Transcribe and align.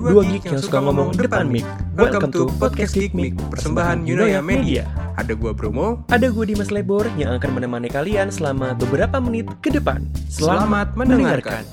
Dua 0.00 0.24
geek 0.24 0.48
yang 0.48 0.56
suka 0.56 0.80
ngomong 0.80 1.12
depan 1.12 1.44
mic. 1.44 1.60
Welcome 1.92 2.32
to 2.32 2.48
Podcast 2.56 2.96
Geek 2.96 3.12
Mic, 3.12 3.36
persembahan 3.52 4.08
Yunoya 4.08 4.40
Media. 4.40 4.88
Ada 5.20 5.36
gua 5.36 5.52
Bromo, 5.52 6.08
Ada 6.08 6.32
gue 6.32 6.40
Dimas 6.48 6.72
Lebor 6.72 7.04
yang 7.20 7.36
akan 7.36 7.60
menemani 7.60 7.92
kalian 7.92 8.32
selama 8.32 8.72
beberapa 8.72 9.20
menit 9.20 9.52
ke 9.60 9.68
depan. 9.68 10.08
selamat 10.32 10.96
mendengarkan. 10.96 11.68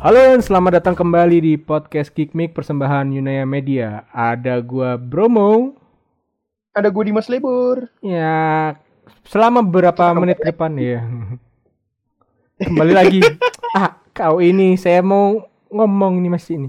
Halo, 0.00 0.40
selamat 0.40 0.80
datang 0.80 0.96
kembali 0.96 1.44
di 1.44 1.54
podcast 1.60 2.08
Geek 2.16 2.32
Mic 2.32 2.56
persembahan 2.56 3.12
Yunaya 3.12 3.44
Media. 3.44 4.08
Ada 4.16 4.64
gua 4.64 4.96
Bromo. 4.96 5.76
Ada 6.72 6.88
gue 6.88 7.04
Dimas 7.04 7.28
Lebur. 7.28 7.84
Ya, 8.00 8.80
selama 9.28 9.60
beberapa 9.60 10.08
menit 10.16 10.40
ke 10.40 10.56
depan 10.56 10.72
ya. 10.80 11.04
Kembali 12.64 12.92
lagi. 12.96 13.20
ah, 13.76 13.97
kau 14.18 14.42
ini 14.42 14.74
saya 14.74 15.00
mau 15.00 15.46
ngomong 15.70 16.18
nih 16.18 16.30
Mas 16.32 16.46
ini. 16.50 16.68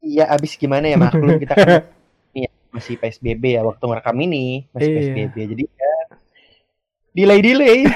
Iya, 0.00 0.28
abis 0.30 0.54
gimana 0.54 0.86
ya 0.86 0.96
maklum 0.96 1.40
kita 1.40 1.54
kan 1.56 1.68
ya, 2.36 2.48
masih 2.70 2.94
PSBB 2.94 3.56
ya 3.56 3.64
waktu 3.64 3.82
ngerekam 3.82 4.18
ini 4.20 4.68
masih 4.70 4.90
Iya. 4.90 4.96
PSBB. 5.00 5.34
Jadi 5.56 5.64
ya 5.66 5.92
delay 7.14 7.40
delay. 7.40 7.78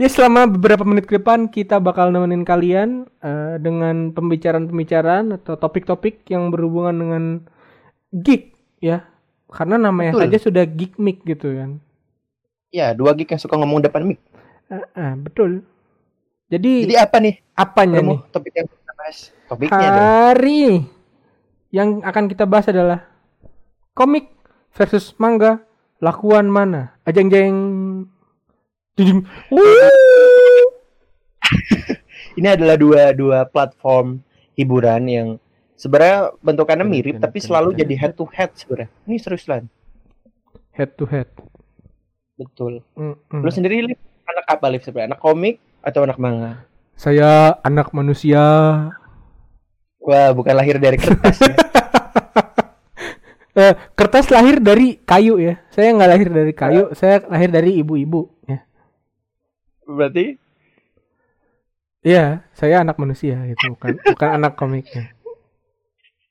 Ya, 0.00 0.08
selama 0.08 0.48
beberapa 0.48 0.82
menit 0.82 1.06
ke 1.06 1.20
depan 1.20 1.46
kita 1.46 1.78
bakal 1.78 2.10
nemenin 2.10 2.42
kalian 2.42 3.06
eh, 3.20 3.54
dengan 3.60 4.10
pembicaraan-pembicaraan 4.10 5.36
atau 5.36 5.54
topik-topik 5.54 6.26
yang 6.26 6.50
berhubungan 6.50 6.96
dengan 6.96 7.24
geek 8.10 8.50
ya. 8.80 9.06
Karena 9.46 9.76
namanya 9.78 10.16
Betul. 10.16 10.22
saja 10.26 10.38
sudah 10.40 10.64
Geek 10.64 10.96
Mic 10.96 11.22
gitu 11.22 11.52
kan. 11.54 11.78
ya 12.72 12.96
dua 12.96 13.12
gig 13.12 13.28
yang 13.28 13.36
suka 13.36 13.54
ngomong 13.54 13.84
depan 13.84 14.02
mic. 14.02 14.18
Ah, 14.66 14.80
ah, 14.96 15.12
betul. 15.14 15.60
Jadi, 16.52 16.84
Jadi 16.84 16.96
apa 17.00 17.16
nih? 17.16 17.40
apanya 17.56 18.04
nih? 18.04 18.18
Topik 18.28 18.52
yang 18.52 18.68
kita 18.68 18.92
bahas? 18.92 19.32
Topiknya. 19.48 19.88
Hari 19.88 20.52
ini 20.68 20.84
yang 21.72 22.04
akan 22.04 22.28
kita 22.28 22.44
bahas 22.44 22.68
adalah 22.68 23.08
komik 23.96 24.28
versus 24.76 25.16
manga 25.16 25.64
lakuan 26.04 26.52
mana? 26.52 26.92
Ajeng 27.08 27.32
jeng. 27.32 27.56
Jeng. 29.00 29.24
Ini 32.32 32.48
adalah 32.56 32.76
dua 32.76 33.12
dua 33.16 33.44
platform 33.48 34.20
hiburan 34.52 35.02
yang 35.08 35.28
sebenarnya 35.76 36.36
bentukannya 36.40 36.84
mirip 36.84 37.16
tapi 37.20 37.40
selalu 37.40 37.76
jadi 37.76 37.96
head 37.96 38.12
to 38.12 38.28
head 38.28 38.52
sebenarnya. 38.52 38.92
Ini 39.08 39.16
serius 39.16 39.48
lah. 39.48 39.64
Head 40.76 41.00
to 41.00 41.08
head. 41.08 41.28
Betul. 42.36 42.84
Mm-mm. 42.96 43.40
Lu 43.40 43.48
sendiri 43.48 43.84
anak 44.28 44.46
apa 44.48 44.68
Liv 44.68 44.84
sebenarnya? 44.84 45.16
Anak 45.16 45.20
komik 45.24 45.60
atau 45.82 46.06
anak 46.06 46.18
manga? 46.22 46.62
Saya 46.94 47.58
anak 47.66 47.90
manusia. 47.90 48.40
Wah, 50.02 50.30
bukan 50.34 50.54
lahir 50.54 50.78
dari 50.78 50.98
kertas 50.98 51.38
ya. 51.42 51.54
Eh, 53.52 53.76
kertas 53.92 54.32
lahir 54.32 54.64
dari 54.64 54.96
kayu 55.04 55.36
ya. 55.36 55.60
Saya 55.68 55.92
nggak 55.92 56.08
lahir 56.16 56.28
dari 56.32 56.52
kayu, 56.56 56.88
saya 56.96 57.20
lahir 57.28 57.52
dari 57.52 57.84
ibu-ibu 57.84 58.32
ya. 58.48 58.64
Berarti 59.84 60.40
Iya, 62.00 62.48
saya 62.56 62.80
anak 62.80 62.96
manusia 62.96 63.38
gitu, 63.46 63.76
bukan 63.76 64.00
bukan 64.02 64.28
anak 64.40 64.56
komiknya. 64.56 65.12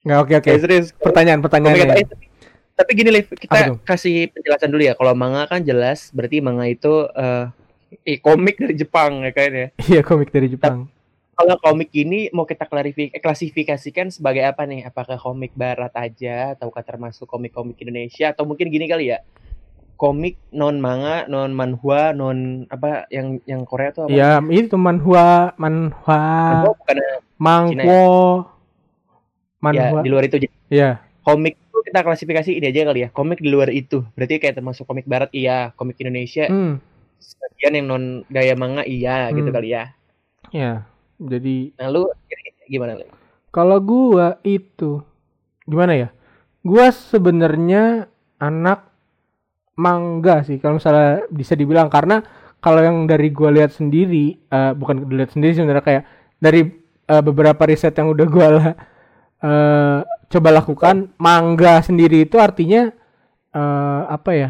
Nggak 0.02 0.18
oke 0.18 0.34
oke. 0.34 0.46
kayak 0.50 0.62
serius. 0.66 0.88
Pertanyaan 0.98 1.40
pertanyaan. 1.46 1.94
apa- 1.94 2.02
eh, 2.02 2.10
tapi, 2.74 2.92
gini 2.98 3.14
Liv, 3.14 3.30
kita 3.38 3.78
kasih 3.86 4.34
penjelasan 4.34 4.74
dulu 4.74 4.82
ya. 4.82 4.98
Kalau 4.98 5.14
manga 5.14 5.46
kan 5.46 5.62
jelas, 5.62 6.10
berarti 6.12 6.42
manga 6.42 6.66
itu 6.66 7.06
eh 7.14 7.46
eh, 8.08 8.20
komik 8.24 8.56
dari 8.58 8.76
Jepang 8.80 9.22
ya 9.28 9.32
kan 9.36 9.52
ya. 9.52 9.68
Iya 9.92 10.02
komik 10.02 10.32
dari 10.32 10.48
Jepang. 10.48 10.88
Kalau 11.32 11.58
komik 11.58 11.90
ini 11.98 12.30
mau 12.36 12.46
kita 12.46 12.70
klarifikasi 12.70 13.18
klasifikasikan 13.18 14.14
sebagai 14.14 14.46
apa 14.46 14.68
nih? 14.70 14.86
Apakah 14.86 15.18
komik 15.18 15.58
barat 15.58 15.90
aja 15.98 16.54
ataukah 16.54 16.86
termasuk 16.86 17.26
komik-komik 17.26 17.82
Indonesia 17.82 18.30
atau 18.30 18.46
mungkin 18.46 18.70
gini 18.70 18.86
kali 18.86 19.10
ya? 19.10 19.26
Komik 19.98 20.38
non 20.54 20.78
manga, 20.78 21.26
non 21.26 21.50
manhwa, 21.54 22.14
non 22.14 22.66
apa 22.70 23.10
yang 23.10 23.42
yang 23.50 23.66
Korea 23.66 23.90
tuh 23.90 24.06
apa? 24.06 24.14
Ya 24.14 24.38
itu 24.54 24.78
manhwa, 24.78 25.54
manhwa, 25.58 26.22
Manhwa 26.26 26.74
bukan 26.78 26.98
mangwo, 27.42 28.06
ya 29.74 29.94
manhwa. 29.94 30.00
di 30.06 30.10
luar 30.10 30.24
itu 30.30 30.38
Ya, 30.70 31.02
komik 31.26 31.58
itu 31.58 31.78
kita 31.86 32.06
klasifikasi 32.06 32.50
ini 32.54 32.66
aja 32.70 32.86
kali 32.86 33.00
ya. 33.06 33.10
Komik 33.10 33.42
di 33.42 33.50
luar 33.50 33.70
itu. 33.74 34.06
Berarti 34.14 34.38
kayak 34.38 34.62
termasuk 34.62 34.86
komik 34.86 35.10
barat 35.10 35.30
iya, 35.34 35.74
komik 35.74 35.98
Indonesia 36.02 36.50
hmm, 36.50 36.91
sebagian 37.22 37.74
yang 37.78 37.86
non 37.88 38.06
gaya 38.28 38.54
manga 38.58 38.84
iya 38.84 39.30
gitu 39.32 39.48
Hmm. 39.48 39.56
kali 39.56 39.70
ya. 39.72 39.84
ya. 40.52 40.72
Jadi 41.22 41.72
Nah 41.78 41.88
lu 41.88 42.10
gimana 42.68 42.98
lu? 42.98 43.06
kalau 43.50 43.78
gua 43.80 44.40
itu 44.44 45.04
gimana 45.64 45.94
ya? 45.94 46.10
Gua 46.62 46.90
sebenarnya 46.90 48.08
anak 48.38 48.90
mangga 49.76 50.44
sih 50.46 50.60
kalau 50.60 50.78
misalnya 50.78 51.26
bisa 51.32 51.54
dibilang 51.56 51.88
karena 51.88 52.22
kalau 52.62 52.82
yang 52.82 53.06
dari 53.06 53.30
gua 53.34 53.50
lihat 53.50 53.74
sendiri 53.74 54.38
eh, 54.38 54.72
bukan 54.76 55.08
dilihat 55.08 55.32
sendiri 55.34 55.54
sebenarnya 55.58 55.86
kayak 55.86 56.04
dari 56.38 56.62
eh, 57.08 57.22
beberapa 57.24 57.62
riset 57.66 57.94
yang 57.98 58.12
udah 58.12 58.28
gua 58.30 58.48
lah, 58.52 58.68
eh, 59.42 60.00
coba 60.32 60.50
lakukan 60.54 61.12
mangga 61.18 61.82
sendiri 61.82 62.26
itu 62.26 62.38
artinya 62.38 62.92
eh, 63.52 64.02
apa 64.08 64.32
ya? 64.34 64.50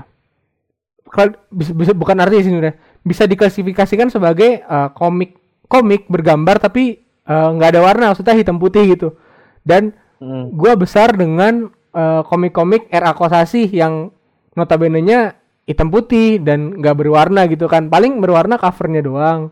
Bisa, 1.51 1.71
bisa 1.75 1.91
bukan 1.91 2.17
artinya 2.23 2.41
sih 2.41 2.51
sebenarnya. 2.51 2.75
Bisa 3.03 3.23
diklasifikasikan 3.27 4.07
sebagai 4.07 4.63
eh, 4.63 4.89
komik. 4.95 5.37
Komik 5.67 6.07
bergambar 6.11 6.59
tapi 6.59 6.99
eh, 7.03 7.47
nggak 7.55 7.69
ada 7.75 7.81
warna 7.83 8.05
maksudnya 8.11 8.35
hitam 8.35 8.59
putih 8.59 8.95
gitu. 8.95 9.15
Dan 9.63 9.93
Hmm. 10.21 10.53
gua 10.53 10.77
besar 10.77 11.17
dengan 11.17 11.73
eh, 11.91 12.21
komik-komik 12.29 12.93
era 12.93 13.09
Kosasih 13.17 13.65
yang 13.73 14.13
notabene-nya 14.53 15.33
hitam 15.65 15.89
putih 15.89 16.37
dan 16.37 16.77
nggak 16.77 16.93
berwarna 16.93 17.49
gitu 17.49 17.65
kan. 17.65 17.89
Paling 17.89 18.21
berwarna 18.21 18.61
covernya 18.61 19.01
doang. 19.01 19.49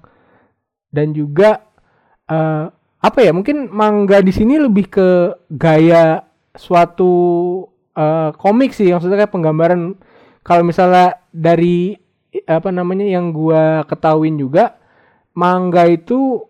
Dan 0.94 1.18
juga 1.18 1.66
eh, 2.30 2.66
apa 3.00 3.20
ya 3.24 3.32
mungkin 3.34 3.74
manga 3.74 4.22
di 4.22 4.30
sini 4.30 4.62
lebih 4.62 4.94
ke 4.94 5.08
gaya 5.50 6.22
suatu 6.54 7.12
eh, 7.98 8.30
komik 8.38 8.70
sih. 8.78 8.94
Maksudnya 8.94 9.26
kayak 9.26 9.34
penggambaran 9.34 9.98
kalau 10.46 10.62
misalnya 10.62 11.19
dari 11.34 11.98
apa 12.46 12.70
namanya 12.70 13.06
yang 13.10 13.34
gua 13.34 13.84
ketahuin 13.90 14.38
juga 14.38 14.78
manga 15.34 15.86
itu 15.90 16.46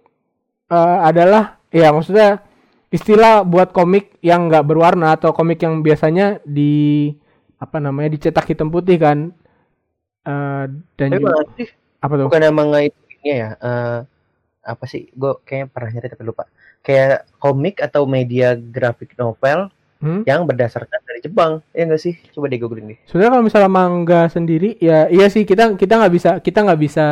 eh, 0.71 0.97
adalah 1.09 1.59
ya 1.71 1.91
maksudnya 1.95 2.41
istilah 2.89 3.45
buat 3.45 3.69
komik 3.75 4.17
yang 4.25 4.49
nggak 4.49 4.65
berwarna 4.65 5.13
atau 5.17 5.31
komik 5.35 5.61
yang 5.61 5.81
biasanya 5.85 6.41
di 6.45 7.13
apa 7.61 7.77
namanya 7.83 8.09
dicetak 8.15 8.49
hitam 8.49 8.69
putih 8.73 8.97
kan 9.01 9.19
Eh, 10.27 10.65
dan 10.99 11.09
Tapi 11.09 11.23
juga, 11.23 11.31
sih 11.57 11.67
apa 12.03 12.13
tuh 12.21 12.31
bukan 12.31 12.41
manga 12.57 12.79
itu 12.87 12.99
ini 13.19 13.29
ya. 13.43 13.49
eh, 13.59 13.99
apa 14.71 14.85
sih? 14.91 15.01
Gue 15.15 15.31
kayaknya 15.45 15.67
pernah 15.73 15.89
nyari 15.93 16.07
tapi 16.13 16.23
lupa. 16.29 16.43
Kayak 16.85 17.27
komik 17.43 17.75
atau 17.87 18.03
media 18.07 18.55
grafik 18.55 19.15
novel 19.21 19.59
Hmm? 19.99 20.23
yang 20.23 20.47
berdasarkan 20.47 21.03
dari 21.03 21.19
Jepang. 21.19 21.59
Ya 21.75 21.83
enggak 21.83 21.99
sih? 21.99 22.15
Coba 22.31 22.47
deh 22.47 22.55
googling 22.55 22.95
deh. 22.95 22.99
sebenarnya 23.03 23.31
kalau 23.35 23.43
misalnya 23.43 23.71
manga 23.71 24.21
sendiri 24.31 24.79
ya 24.79 25.11
iya 25.11 25.27
sih 25.27 25.43
kita 25.43 25.75
kita 25.75 25.99
nggak 25.99 26.13
bisa 26.15 26.31
kita 26.39 26.59
nggak 26.63 26.79
bisa 26.79 27.07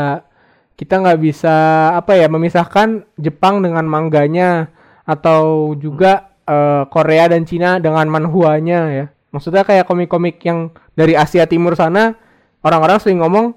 kita 0.80 0.96
nggak 1.04 1.20
bisa 1.20 1.56
apa 2.00 2.16
ya 2.16 2.32
memisahkan 2.32 3.04
Jepang 3.20 3.60
dengan 3.60 3.84
mangganya 3.84 4.72
atau 5.04 5.74
juga 5.76 6.32
eh, 6.48 6.88
Korea 6.88 7.28
dan 7.28 7.44
Cina 7.44 7.82
dengan 7.84 8.08
manhwanya 8.08 8.80
ya 8.94 9.06
maksudnya 9.36 9.68
kayak 9.68 9.84
komik-komik 9.84 10.40
yang 10.48 10.72
dari 10.96 11.12
Asia 11.18 11.44
Timur 11.44 11.76
sana 11.76 12.16
orang-orang 12.64 13.04
sering 13.04 13.20
ngomong 13.20 13.52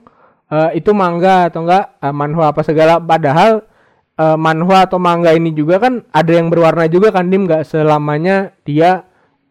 eh, 0.50 0.80
itu 0.80 0.90
manga 0.90 1.46
atau 1.46 1.62
enggak 1.62 1.84
eh, 2.02 2.14
manhwa 2.14 2.50
apa 2.50 2.66
segala 2.66 2.98
padahal 2.98 3.62
eh, 4.18 4.36
manhwa 4.40 4.90
atau 4.90 4.98
manga 4.98 5.30
ini 5.30 5.54
juga 5.54 5.78
kan 5.78 6.02
ada 6.10 6.32
yang 6.34 6.50
berwarna 6.50 6.90
juga 6.90 7.14
kan 7.14 7.30
dim 7.30 7.46
nggak 7.46 7.62
selamanya 7.68 8.56
dia 8.66 9.06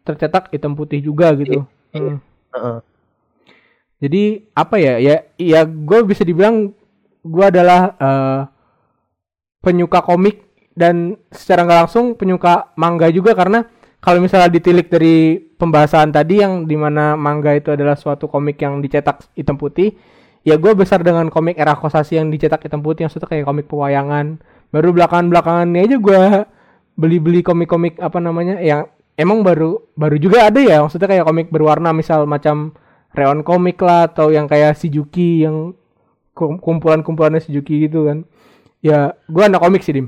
tercetak 0.10 0.50
hitam 0.50 0.74
putih 0.74 0.98
juga 0.98 1.30
gitu 1.38 1.70
Hmm. 1.90 2.22
Heeh. 2.54 2.78
Jadi 3.98 4.24
apa 4.54 4.78
ya? 4.78 5.02
Ya, 5.02 5.16
ya 5.42 5.66
gue 5.66 6.00
bisa 6.06 6.22
dibilang 6.22 6.70
gue 7.26 7.46
adalah 7.46 7.98
eh, 7.98 8.42
penyuka 9.66 10.06
komik 10.06 10.46
dan 10.78 11.18
secara 11.34 11.66
nggak 11.68 11.80
langsung 11.86 12.14
penyuka 12.16 12.72
manga 12.80 13.10
juga 13.12 13.36
karena 13.36 13.66
kalau 14.00 14.24
misalnya 14.24 14.48
ditilik 14.48 14.88
dari 14.88 15.36
pembahasan 15.36 16.16
tadi 16.16 16.40
yang 16.40 16.64
di 16.64 16.80
mana 16.80 17.20
manga 17.20 17.52
itu 17.52 17.76
adalah 17.76 18.00
suatu 18.00 18.32
komik 18.32 18.56
yang 18.64 18.80
dicetak 18.80 19.28
hitam 19.36 19.60
putih, 19.60 19.92
ya 20.48 20.56
gue 20.56 20.72
besar 20.72 21.04
dengan 21.04 21.28
komik 21.28 21.60
era 21.60 21.76
Kosasi 21.76 22.16
yang 22.16 22.32
dicetak 22.32 22.64
hitam 22.64 22.80
putih 22.80 23.04
yang 23.04 23.12
suatu 23.12 23.28
kayak 23.28 23.44
komik 23.44 23.68
pewayangan. 23.68 24.40
Baru 24.72 24.96
belakangan-belakangan 24.96 25.68
ini 25.68 25.80
aja 25.84 25.98
gue 26.00 26.22
beli-beli 26.96 27.44
komik-komik 27.44 28.00
apa 28.00 28.24
namanya 28.24 28.64
yang 28.64 28.88
emang 29.20 29.44
baru 29.44 29.84
baru 30.00 30.16
juga 30.16 30.48
ada 30.48 30.64
ya 30.64 30.80
maksudnya 30.80 31.12
kayak 31.12 31.28
komik 31.28 31.48
berwarna 31.52 31.92
misal 31.92 32.24
macam 32.24 32.72
Reon 33.12 33.42
komik 33.44 33.82
lah 33.82 34.08
atau 34.08 34.30
yang 34.32 34.46
kayak 34.48 34.78
Shijuki 34.80 35.44
yang 35.44 35.74
kum- 36.38 36.62
kumpulan-kumpulannya 36.62 37.42
Shijuki 37.42 37.90
gitu 37.90 38.06
kan. 38.06 38.22
Ya, 38.80 39.18
gua 39.28 39.50
anak 39.52 39.60
komik 39.66 39.82
sih, 39.84 39.92
Dim. 39.98 40.08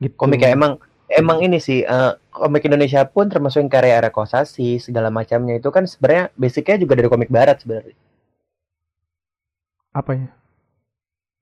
gitu. 0.00 0.14
komik 0.16 0.40
ya 0.42 0.54
emang 0.54 0.78
emang 1.10 1.38
ini 1.44 1.58
sih 1.62 1.82
eh, 1.84 2.12
komik 2.30 2.64
Indonesia 2.66 3.02
pun 3.06 3.26
termasuk 3.30 3.62
yang 3.62 3.70
karya 3.72 3.94
era 4.00 4.10
kosasi 4.10 4.78
segala 4.82 5.08
macamnya 5.12 5.58
itu 5.60 5.68
kan 5.70 5.84
sebenarnya 5.86 6.30
basicnya 6.34 6.76
juga 6.82 6.94
dari 6.98 7.08
komik 7.10 7.30
barat 7.30 7.60
sebenarnya 7.62 7.94
apa 9.94 10.10
ya? 10.18 10.28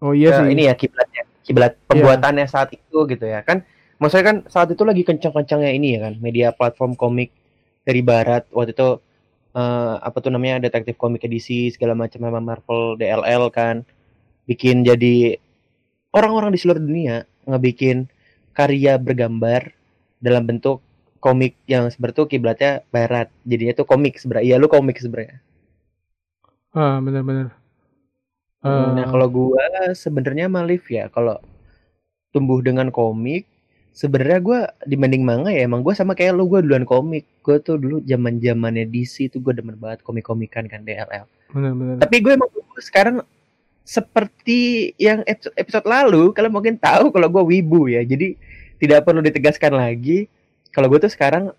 Oh 0.02 0.12
iya 0.12 0.28
Ke 0.34 0.36
sih. 0.44 0.52
ini 0.52 0.62
ya 0.68 0.74
kiblatnya 0.76 1.22
kiblat 1.42 1.72
pembuatannya 1.88 2.46
saat 2.46 2.70
itu 2.74 2.98
gitu 3.08 3.24
ya 3.26 3.40
kan 3.42 3.64
maksudnya 4.02 4.26
kan 4.30 4.38
saat 4.54 4.68
itu 4.74 4.82
lagi 4.90 5.02
kencang-kencangnya 5.08 5.70
ini 5.78 5.88
ya 5.96 6.00
kan 6.10 6.14
media 6.26 6.48
platform 6.58 6.92
komik 7.02 7.30
dari 7.86 8.00
barat. 8.10 8.42
Waktu 8.56 8.72
itu 8.76 8.88
eh, 9.60 9.94
apa 10.08 10.16
tuh 10.24 10.30
namanya 10.34 10.56
detektif 10.66 10.94
komik 11.02 11.22
edisi 11.28 11.70
segala 11.74 11.94
macam 12.02 12.20
sama 12.26 12.40
Marvel 12.42 12.82
DLL 13.00 13.44
kan. 13.58 13.76
Bikin 14.50 14.76
jadi 14.88 15.38
orang-orang 16.18 16.50
di 16.54 16.58
seluruh 16.62 16.82
dunia 16.82 17.16
ngebikin 17.48 18.08
karya 18.58 18.92
bergambar 19.00 19.62
dalam 20.26 20.44
bentuk 20.50 20.78
komik 21.24 21.54
yang 21.72 21.84
sebenarnya 21.92 22.26
kiblatnya 22.32 22.72
barat. 22.94 23.28
Jadinya 23.50 23.74
tuh 23.80 23.86
komik 23.92 24.14
sebenarnya. 24.20 24.46
Iya 24.48 24.56
lu 24.62 24.68
komik 24.70 24.98
sebenarnya. 25.04 25.38
Ah, 26.74 27.00
benar-benar. 27.04 27.62
Hmm, 28.62 28.94
Nah, 28.96 29.04
Eh, 29.04 29.06
kalau 29.10 29.26
gua 29.36 29.64
sebenarnya 30.04 30.46
Malif 30.56 30.82
ya, 30.96 31.04
kalau 31.14 31.36
tumbuh 32.32 32.60
dengan 32.64 32.88
komik, 32.98 33.44
sebenarnya 33.92 34.38
gua 34.40 34.60
dibanding 34.88 35.22
manga 35.22 35.52
ya 35.52 35.68
emang 35.68 35.84
gua 35.84 35.92
sama 35.92 36.16
kayak 36.16 36.32
lu, 36.36 36.48
gua 36.48 36.64
duluan 36.64 36.88
komik. 36.88 37.28
Gua 37.44 37.60
tuh 37.60 37.76
dulu 37.76 38.00
zaman-zamannya 38.02 38.88
DC 38.88 39.32
tuh 39.32 39.40
gua 39.44 39.52
demen 39.52 39.76
banget 39.76 40.00
komik-komikan 40.02 40.66
kan 40.66 40.82
DLL. 40.82 41.28
benar-benar. 41.52 42.00
Tapi 42.00 42.16
gue 42.24 42.32
emang 42.32 42.48
sekarang 42.80 43.16
seperti 43.84 44.92
yang 44.96 45.20
episode, 45.28 45.52
episode 45.60 45.84
lalu, 45.84 46.32
kalian 46.32 46.48
mungkin 46.48 46.74
tahu 46.80 47.12
kalau 47.12 47.28
gua 47.28 47.44
wibu 47.44 47.92
ya. 47.92 48.00
Jadi 48.00 48.40
tidak 48.80 49.04
perlu 49.04 49.20
ditegaskan 49.20 49.76
lagi 49.76 50.26
kalau 50.72 50.88
gue 50.88 50.98
tuh 51.04 51.12
sekarang 51.12 51.52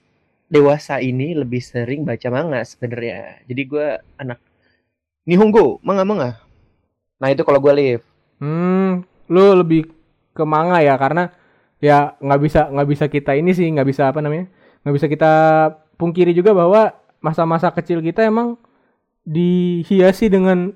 dewasa 0.49 0.97
ini 0.99 1.37
lebih 1.37 1.61
sering 1.61 2.01
baca 2.03 2.27
manga 2.33 2.65
sebenarnya. 2.65 3.45
Jadi 3.45 3.61
gua 3.69 4.01
anak 4.17 4.41
Nihongo, 5.23 5.79
manga-manga. 5.79 6.35
Nah, 7.15 7.31
itu 7.31 7.47
kalau 7.47 7.63
gua 7.63 7.71
live. 7.71 8.03
Hmm, 8.43 9.07
lu 9.31 9.55
lebih 9.55 9.87
ke 10.35 10.43
manga 10.43 10.83
ya 10.83 10.99
karena 10.99 11.31
ya 11.83 12.15
nggak 12.15 12.39
bisa 12.39 12.61
nggak 12.71 12.87
bisa 12.87 13.05
kita 13.11 13.35
ini 13.35 13.51
sih 13.51 13.67
nggak 13.67 13.87
bisa 13.91 14.07
apa 14.07 14.23
namanya 14.23 14.47
nggak 14.87 14.95
bisa 14.95 15.07
kita 15.11 15.31
pungkiri 15.99 16.31
juga 16.31 16.55
bahwa 16.55 16.95
masa-masa 17.19 17.67
kecil 17.75 17.99
kita 17.99 18.23
emang 18.23 18.55
dihiasi 19.27 20.31
dengan 20.31 20.71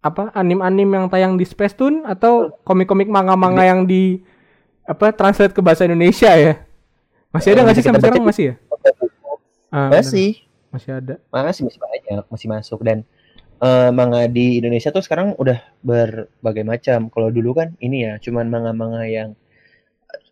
apa 0.00 0.32
anim-anim 0.34 0.88
yang 0.88 1.06
tayang 1.12 1.36
di 1.36 1.44
Space 1.44 1.76
Tune 1.76 2.02
atau 2.08 2.52
komik-komik 2.64 3.06
manga-manga 3.12 3.62
yang 3.62 3.84
di 3.84 4.24
apa 4.82 5.14
translate 5.14 5.54
ke 5.54 5.62
bahasa 5.62 5.86
Indonesia 5.86 6.32
ya? 6.34 6.58
Masih 7.30 7.54
ada 7.54 7.62
Yang 7.62 7.64
nggak 7.64 7.76
sih 7.76 7.84
sampai 7.86 8.00
sekarang 8.02 8.26
masih 8.26 8.44
ya? 8.44 8.54
ah. 9.72 9.88
Masih, 9.88 10.30
masih 10.74 10.90
ada. 10.98 11.14
masih 11.30 11.62
masih 11.64 11.80
banyak, 11.80 12.24
masih 12.28 12.48
masuk. 12.50 12.80
Dan 12.82 12.98
eh, 13.62 13.90
manga 13.94 14.26
di 14.26 14.58
Indonesia 14.58 14.90
tuh 14.90 15.06
sekarang 15.06 15.38
udah 15.38 15.62
berbagai 15.80 16.66
macam. 16.66 17.08
Kalau 17.08 17.28
dulu 17.30 17.54
kan 17.56 17.78
ini 17.78 18.10
ya, 18.10 18.18
cuman 18.18 18.50
manga-manga 18.50 19.06
yang 19.06 19.38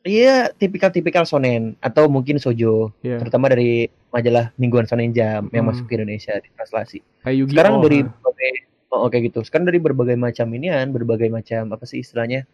Iya, 0.00 0.48
tipikal-tipikal 0.56 1.28
shonen 1.28 1.76
atau 1.76 2.08
mungkin 2.08 2.40
shoujo, 2.40 2.88
Iya. 3.04 3.20
terutama 3.20 3.52
dari 3.52 3.84
majalah 4.08 4.48
mingguan 4.56 4.88
Shonen 4.88 5.12
Jump 5.12 5.52
yang 5.52 5.68
Hmm. 5.68 5.76
masuk 5.76 5.84
ke 5.86 6.00
Indonesia 6.00 6.40
di 6.40 6.48
translasi. 6.56 6.98
Sekarang 7.20 7.84
dari 7.84 8.00
ah. 8.00 8.08
berbagai 8.08 8.52
oh, 8.90 9.06
oke 9.06 9.16
gitu. 9.20 9.44
Sekarang 9.44 9.68
dari 9.68 9.76
berbagai 9.76 10.16
macam 10.16 10.48
inian, 10.56 10.88
berbagai 10.90 11.28
macam 11.28 11.70
apa 11.76 11.84
sih 11.84 12.00
istilahnya? 12.00 12.48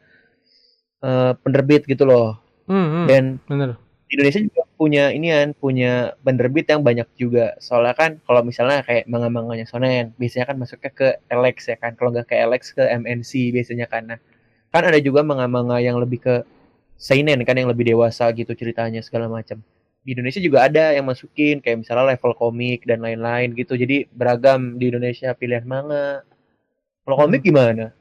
eh, 1.04 1.32
penerbit 1.44 1.84
gitu 1.84 2.08
loh. 2.08 2.40
Hmm, 2.66 2.88
hmm, 2.88 3.04
Dan 3.06 3.24
bener 3.46 3.76
Indonesia 4.08 4.40
juga 4.40 4.62
punya 4.80 5.12
inian, 5.12 5.52
punya 5.52 6.16
penerbit 6.24 6.66
yang 6.72 6.80
banyak 6.80 7.04
juga. 7.20 7.52
Soalnya 7.60 7.94
kan 7.94 8.10
kalau 8.24 8.40
misalnya 8.40 8.80
kayak 8.80 9.04
manga-manganya 9.04 9.68
Shonen, 9.68 10.16
biasanya 10.16 10.50
kan 10.50 10.56
masuknya 10.56 10.90
ke 10.96 11.08
Alex 11.28 11.68
ya 11.68 11.76
kan. 11.78 11.94
Kalau 12.00 12.10
nggak 12.16 12.32
ke 12.32 12.36
Alex 12.40 12.72
ke 12.74 12.80
MNC 12.80 13.50
biasanya 13.52 13.86
kan. 13.92 14.08
Nah, 14.08 14.18
kan 14.72 14.82
ada 14.88 14.96
juga 14.98 15.20
manga-manga 15.20 15.78
yang 15.84 16.00
lebih 16.00 16.22
ke 16.22 16.34
seinen 16.96 17.40
kan 17.46 17.56
yang 17.60 17.68
lebih 17.72 17.84
dewasa 17.94 18.28
gitu 18.34 18.52
ceritanya 18.56 19.00
segala 19.04 19.28
macam. 19.30 19.60
Di 20.06 20.14
Indonesia 20.14 20.40
juga 20.40 20.66
ada 20.70 20.94
yang 20.96 21.06
masukin 21.06 21.58
kayak 21.62 21.82
misalnya 21.84 22.14
level 22.16 22.32
komik 22.38 22.86
dan 22.86 23.02
lain-lain 23.02 23.52
gitu. 23.58 23.74
Jadi 23.76 24.06
beragam 24.14 24.78
di 24.80 24.88
Indonesia 24.90 25.34
pilihan 25.34 25.66
manga. 25.66 26.22
Kalau 27.04 27.16
komik 27.20 27.42
gimana? 27.46 27.92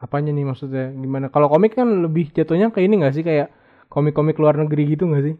Apanya 0.00 0.32
nih 0.32 0.44
maksudnya 0.48 0.84
gimana? 0.96 1.26
Kalau 1.28 1.48
komik 1.52 1.76
kan 1.76 1.88
lebih 2.04 2.32
jatuhnya 2.32 2.72
kayak 2.72 2.86
ini 2.88 2.94
nggak 3.04 3.14
sih 3.16 3.24
kayak 3.28 3.48
komik-komik 3.92 4.36
luar 4.40 4.56
negeri 4.56 4.96
gitu 4.96 5.04
nggak 5.10 5.24
sih? 5.28 5.34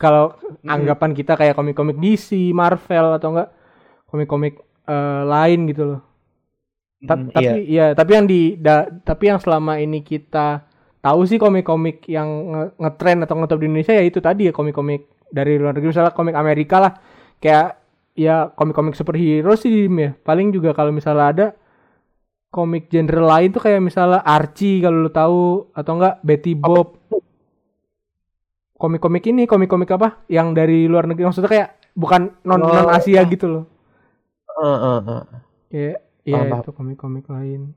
Kalau 0.00 0.36
anggapan 0.64 1.10
kita 1.16 1.36
kayak 1.40 1.54
komik-komik 1.56 1.96
DC, 2.00 2.28
Marvel 2.56 3.16
atau 3.16 3.28
enggak 3.36 3.48
komik-komik 4.08 4.54
eh, 4.88 5.22
lain 5.26 5.60
gitu 5.70 5.82
loh. 5.84 6.00
Ta- 7.06 7.20
Hmm, 7.20 7.28
tapi 7.30 7.56
iya. 7.68 7.92
ya, 7.92 7.96
tapi 7.98 8.10
yang 8.16 8.26
di 8.26 8.56
da- 8.56 8.88
tapi 9.04 9.24
yang 9.30 9.38
selama 9.38 9.78
ini 9.78 10.00
kita 10.02 10.64
tahu 11.06 11.20
sih 11.22 11.38
komik-komik 11.38 12.02
yang 12.10 12.28
nge- 12.50 12.72
ngetren 12.82 13.22
atau 13.22 13.38
ngetop 13.38 13.62
di 13.62 13.66
Indonesia 13.70 13.94
ya 13.94 14.02
itu 14.02 14.18
tadi 14.18 14.50
ya 14.50 14.52
komik-komik 14.52 15.06
dari 15.30 15.54
luar 15.54 15.78
negeri 15.78 15.94
misalnya 15.94 16.10
komik 16.10 16.34
Amerika 16.34 16.76
lah. 16.82 16.92
Kayak 17.38 17.78
ya 18.18 18.50
komik-komik 18.50 18.98
superhero 18.98 19.54
sih 19.54 19.86
ya. 19.86 20.10
Paling 20.18 20.50
juga 20.50 20.74
kalau 20.74 20.90
misalnya 20.90 21.26
ada 21.30 21.46
komik 22.50 22.88
genre 22.88 23.22
lain 23.22 23.52
tuh 23.52 23.62
kayak 23.62 23.80
misalnya 23.84 24.24
Archie 24.24 24.82
kalau 24.82 25.06
lu 25.06 25.10
tahu 25.12 25.70
atau 25.70 25.92
enggak 25.94 26.14
Betty 26.26 26.52
Bob. 26.56 26.98
Komik-komik 28.76 29.24
ini 29.24 29.48
komik-komik 29.48 29.88
apa 29.88 30.20
yang 30.28 30.52
dari 30.52 30.84
luar 30.84 31.08
negeri 31.08 31.24
maksudnya 31.24 31.48
kayak 31.48 31.68
bukan 31.96 32.28
non 32.44 32.60
Oh. 32.60 32.68
non 32.68 32.92
Asia 32.92 33.24
gitu 33.24 33.48
loh. 33.48 33.64
Heeh, 34.52 34.78
heeh, 34.84 35.00
heeh. 35.08 35.22
Kayak 35.72 35.98
ya 36.26 36.40
paham. 36.44 36.60
itu 36.60 36.70
komik-komik 36.76 37.26
lain. 37.28 37.72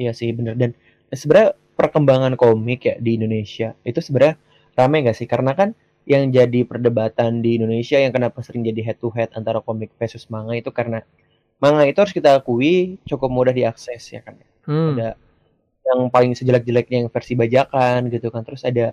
Iya 0.00 0.16
sih 0.16 0.32
bener 0.32 0.56
dan 0.56 0.72
sebenarnya 1.12 1.52
perkembangan 1.80 2.36
komik 2.36 2.84
ya 2.84 2.94
di 3.00 3.16
Indonesia 3.16 3.72
itu 3.82 3.98
sebenarnya 3.98 4.36
rame 4.76 5.00
gak 5.02 5.16
sih 5.16 5.24
karena 5.24 5.56
kan 5.56 5.72
yang 6.04 6.28
jadi 6.28 6.64
perdebatan 6.64 7.40
di 7.40 7.56
Indonesia 7.56 7.96
yang 7.96 8.12
kenapa 8.12 8.44
sering 8.44 8.60
jadi 8.60 8.80
head 8.84 8.98
to 9.00 9.08
head 9.10 9.32
antara 9.32 9.60
komik 9.60 9.88
versus 9.96 10.28
manga 10.28 10.52
itu 10.52 10.68
karena 10.68 11.00
manga 11.56 11.84
itu 11.84 11.96
harus 11.96 12.12
kita 12.12 12.36
akui 12.36 13.00
cukup 13.04 13.28
mudah 13.28 13.54
diakses 13.56 14.12
ya 14.12 14.20
kan 14.20 14.36
Hmm. 14.60 14.92
ada 14.92 15.16
yang 15.82 16.12
paling 16.12 16.36
sejelek-jeleknya 16.36 17.02
yang 17.02 17.08
versi 17.08 17.32
bajakan 17.32 18.12
gitu 18.12 18.28
kan 18.28 18.44
terus 18.44 18.60
ada 18.60 18.92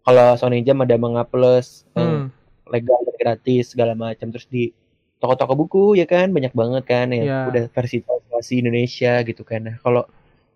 kalau 0.00 0.38
Shonen 0.38 0.62
Jump 0.62 0.86
ada 0.86 0.94
manga 0.94 1.26
plus 1.26 1.82
yang 1.92 2.30
Hmm. 2.30 2.70
legal 2.70 2.98
dan 3.02 3.16
gratis 3.18 3.74
segala 3.74 3.98
macam 3.98 4.30
terus 4.30 4.46
di 4.46 4.70
toko-toko 5.18 5.58
buku 5.58 5.84
ya 5.98 6.06
kan 6.06 6.30
banyak 6.30 6.54
banget 6.54 6.82
kan 6.86 7.10
yang 7.10 7.26
Iya. 7.26 7.38
udah 7.50 7.64
versi 7.74 8.00
translasi 8.00 8.62
Indonesia 8.62 9.18
gitu 9.20 9.42
kan 9.42 9.60
nah 9.66 9.76
kalau 9.82 10.06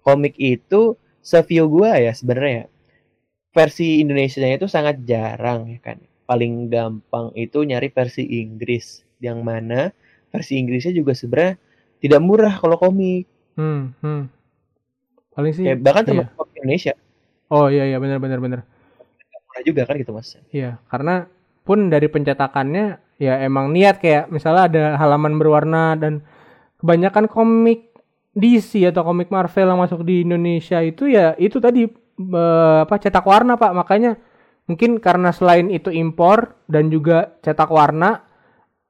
komik 0.00 0.38
itu 0.38 0.94
seview 1.24 1.64
gua 1.66 1.96
ya 1.96 2.12
sebenarnya. 2.12 2.68
Versi 3.54 4.02
Indonesianya 4.04 4.60
itu 4.60 4.68
sangat 4.68 5.00
jarang 5.08 5.72
ya 5.72 5.80
kan. 5.80 5.98
Paling 6.28 6.68
gampang 6.68 7.32
itu 7.32 7.64
nyari 7.64 7.88
versi 7.88 8.44
Inggris. 8.44 9.00
Yang 9.22 9.38
mana 9.40 9.80
versi 10.28 10.60
Inggrisnya 10.60 10.92
juga 10.92 11.16
sebenarnya 11.16 11.56
tidak 12.04 12.20
murah 12.20 12.54
kalau 12.60 12.76
komik. 12.76 13.24
Hmm, 13.56 13.96
hmm. 14.04 14.22
Paling 15.32 15.52
sih 15.56 15.64
kayak 15.64 15.80
bahkan 15.80 16.04
iya. 16.04 16.10
termasuk 16.28 16.46
Indonesia. 16.60 16.94
Oh 17.48 17.72
iya 17.72 17.88
iya. 17.88 17.96
Benar 17.96 18.20
benar 18.20 18.38
benar. 18.44 18.60
murah 19.54 19.62
juga 19.62 19.82
kan 19.86 19.94
gitu 20.02 20.10
mas? 20.10 20.34
Iya, 20.50 20.82
karena 20.90 21.30
pun 21.62 21.88
dari 21.88 22.10
pencetakannya 22.10 22.98
ya 23.22 23.38
emang 23.46 23.70
niat 23.70 24.02
kayak 24.02 24.28
misalnya 24.28 24.66
ada 24.66 24.84
halaman 24.98 25.38
berwarna 25.38 25.94
dan 25.94 26.26
kebanyakan 26.82 27.30
komik 27.30 27.93
DC 28.34 28.82
atau 28.90 29.06
komik 29.06 29.30
Marvel 29.30 29.70
yang 29.70 29.80
masuk 29.80 30.02
di 30.02 30.26
Indonesia 30.26 30.82
itu 30.82 31.06
ya 31.06 31.38
itu 31.38 31.62
tadi 31.62 31.86
eh, 31.86 32.78
apa 32.82 32.94
cetak 32.98 33.22
warna 33.22 33.54
Pak. 33.54 33.72
Makanya 33.72 34.18
mungkin 34.66 34.98
karena 34.98 35.30
selain 35.30 35.70
itu 35.70 35.94
impor 35.94 36.58
dan 36.66 36.90
juga 36.90 37.38
cetak 37.46 37.70
warna 37.70 38.26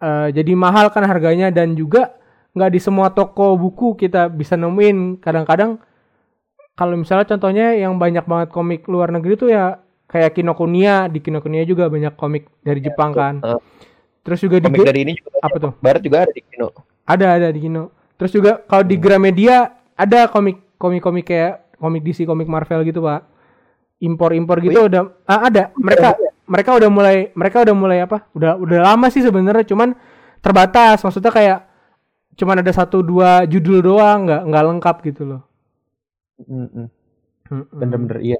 eh, 0.00 0.32
jadi 0.32 0.52
mahal 0.56 0.88
kan 0.88 1.04
harganya 1.04 1.52
dan 1.52 1.76
juga 1.76 2.16
nggak 2.56 2.70
di 2.72 2.80
semua 2.80 3.12
toko 3.12 3.54
buku 3.60 4.00
kita 4.00 4.32
bisa 4.32 4.56
nemuin. 4.56 5.20
Kadang-kadang 5.20 5.76
kalau 6.74 6.96
misalnya 6.96 7.28
contohnya 7.28 7.76
yang 7.76 8.00
banyak 8.00 8.24
banget 8.24 8.48
komik 8.48 8.88
luar 8.88 9.12
negeri 9.12 9.36
tuh 9.36 9.52
ya 9.52 9.76
kayak 10.08 10.40
Kinokuniya 10.40 11.12
di 11.12 11.20
Kinokuniya 11.20 11.68
juga 11.68 11.92
banyak 11.92 12.16
komik 12.16 12.48
dari 12.64 12.80
Jepang 12.80 13.12
kan. 13.12 13.44
Heeh. 13.44 13.60
terus 14.24 14.40
juga 14.40 14.56
di 14.56 14.72
komik 14.72 14.88
dari 14.88 15.04
ini 15.04 15.12
juga 15.20 15.36
apa 15.44 15.56
tuh? 15.60 15.72
Barat 15.84 16.00
juga 16.00 16.24
ada 16.24 16.32
di 16.32 16.40
Kino. 16.40 16.72
Ada 17.04 17.26
ada 17.36 17.48
di 17.52 17.60
Kino 17.60 18.03
terus 18.16 18.32
juga 18.34 18.62
kalau 18.66 18.84
di 18.86 18.96
Gramedia 18.98 19.74
ada 19.94 20.26
komik 20.30 20.60
komik 20.78 21.02
komik 21.02 21.24
kayak 21.30 21.64
komik 21.78 22.02
DC 22.02 22.26
komik 22.26 22.48
Marvel 22.48 22.82
gitu 22.86 23.04
pak. 23.04 23.26
Impor 24.02 24.34
impor 24.36 24.60
gitu 24.60 24.84
udah 24.90 25.08
ah, 25.24 25.48
ada. 25.48 25.70
Mereka 25.78 26.08
mereka 26.44 26.70
udah 26.76 26.90
mulai 26.90 27.16
mereka 27.32 27.56
udah 27.64 27.74
mulai 27.76 27.98
apa? 28.04 28.26
Udah 28.36 28.58
udah 28.58 28.78
lama 28.84 29.06
sih 29.08 29.22
sebenarnya 29.24 29.64
cuman 29.64 29.96
terbatas. 30.44 31.00
Maksudnya 31.00 31.32
kayak 31.32 31.58
cuman 32.34 32.60
ada 32.60 32.72
satu 32.74 33.00
dua 33.00 33.46
judul 33.46 33.78
doang 33.80 34.26
nggak 34.26 34.42
nggak 34.50 34.64
lengkap 34.66 34.96
gitu 35.08 35.22
loh. 35.24 35.42
Mm-mm. 36.34 36.90
bener-bener 37.70 38.18
iya 38.18 38.38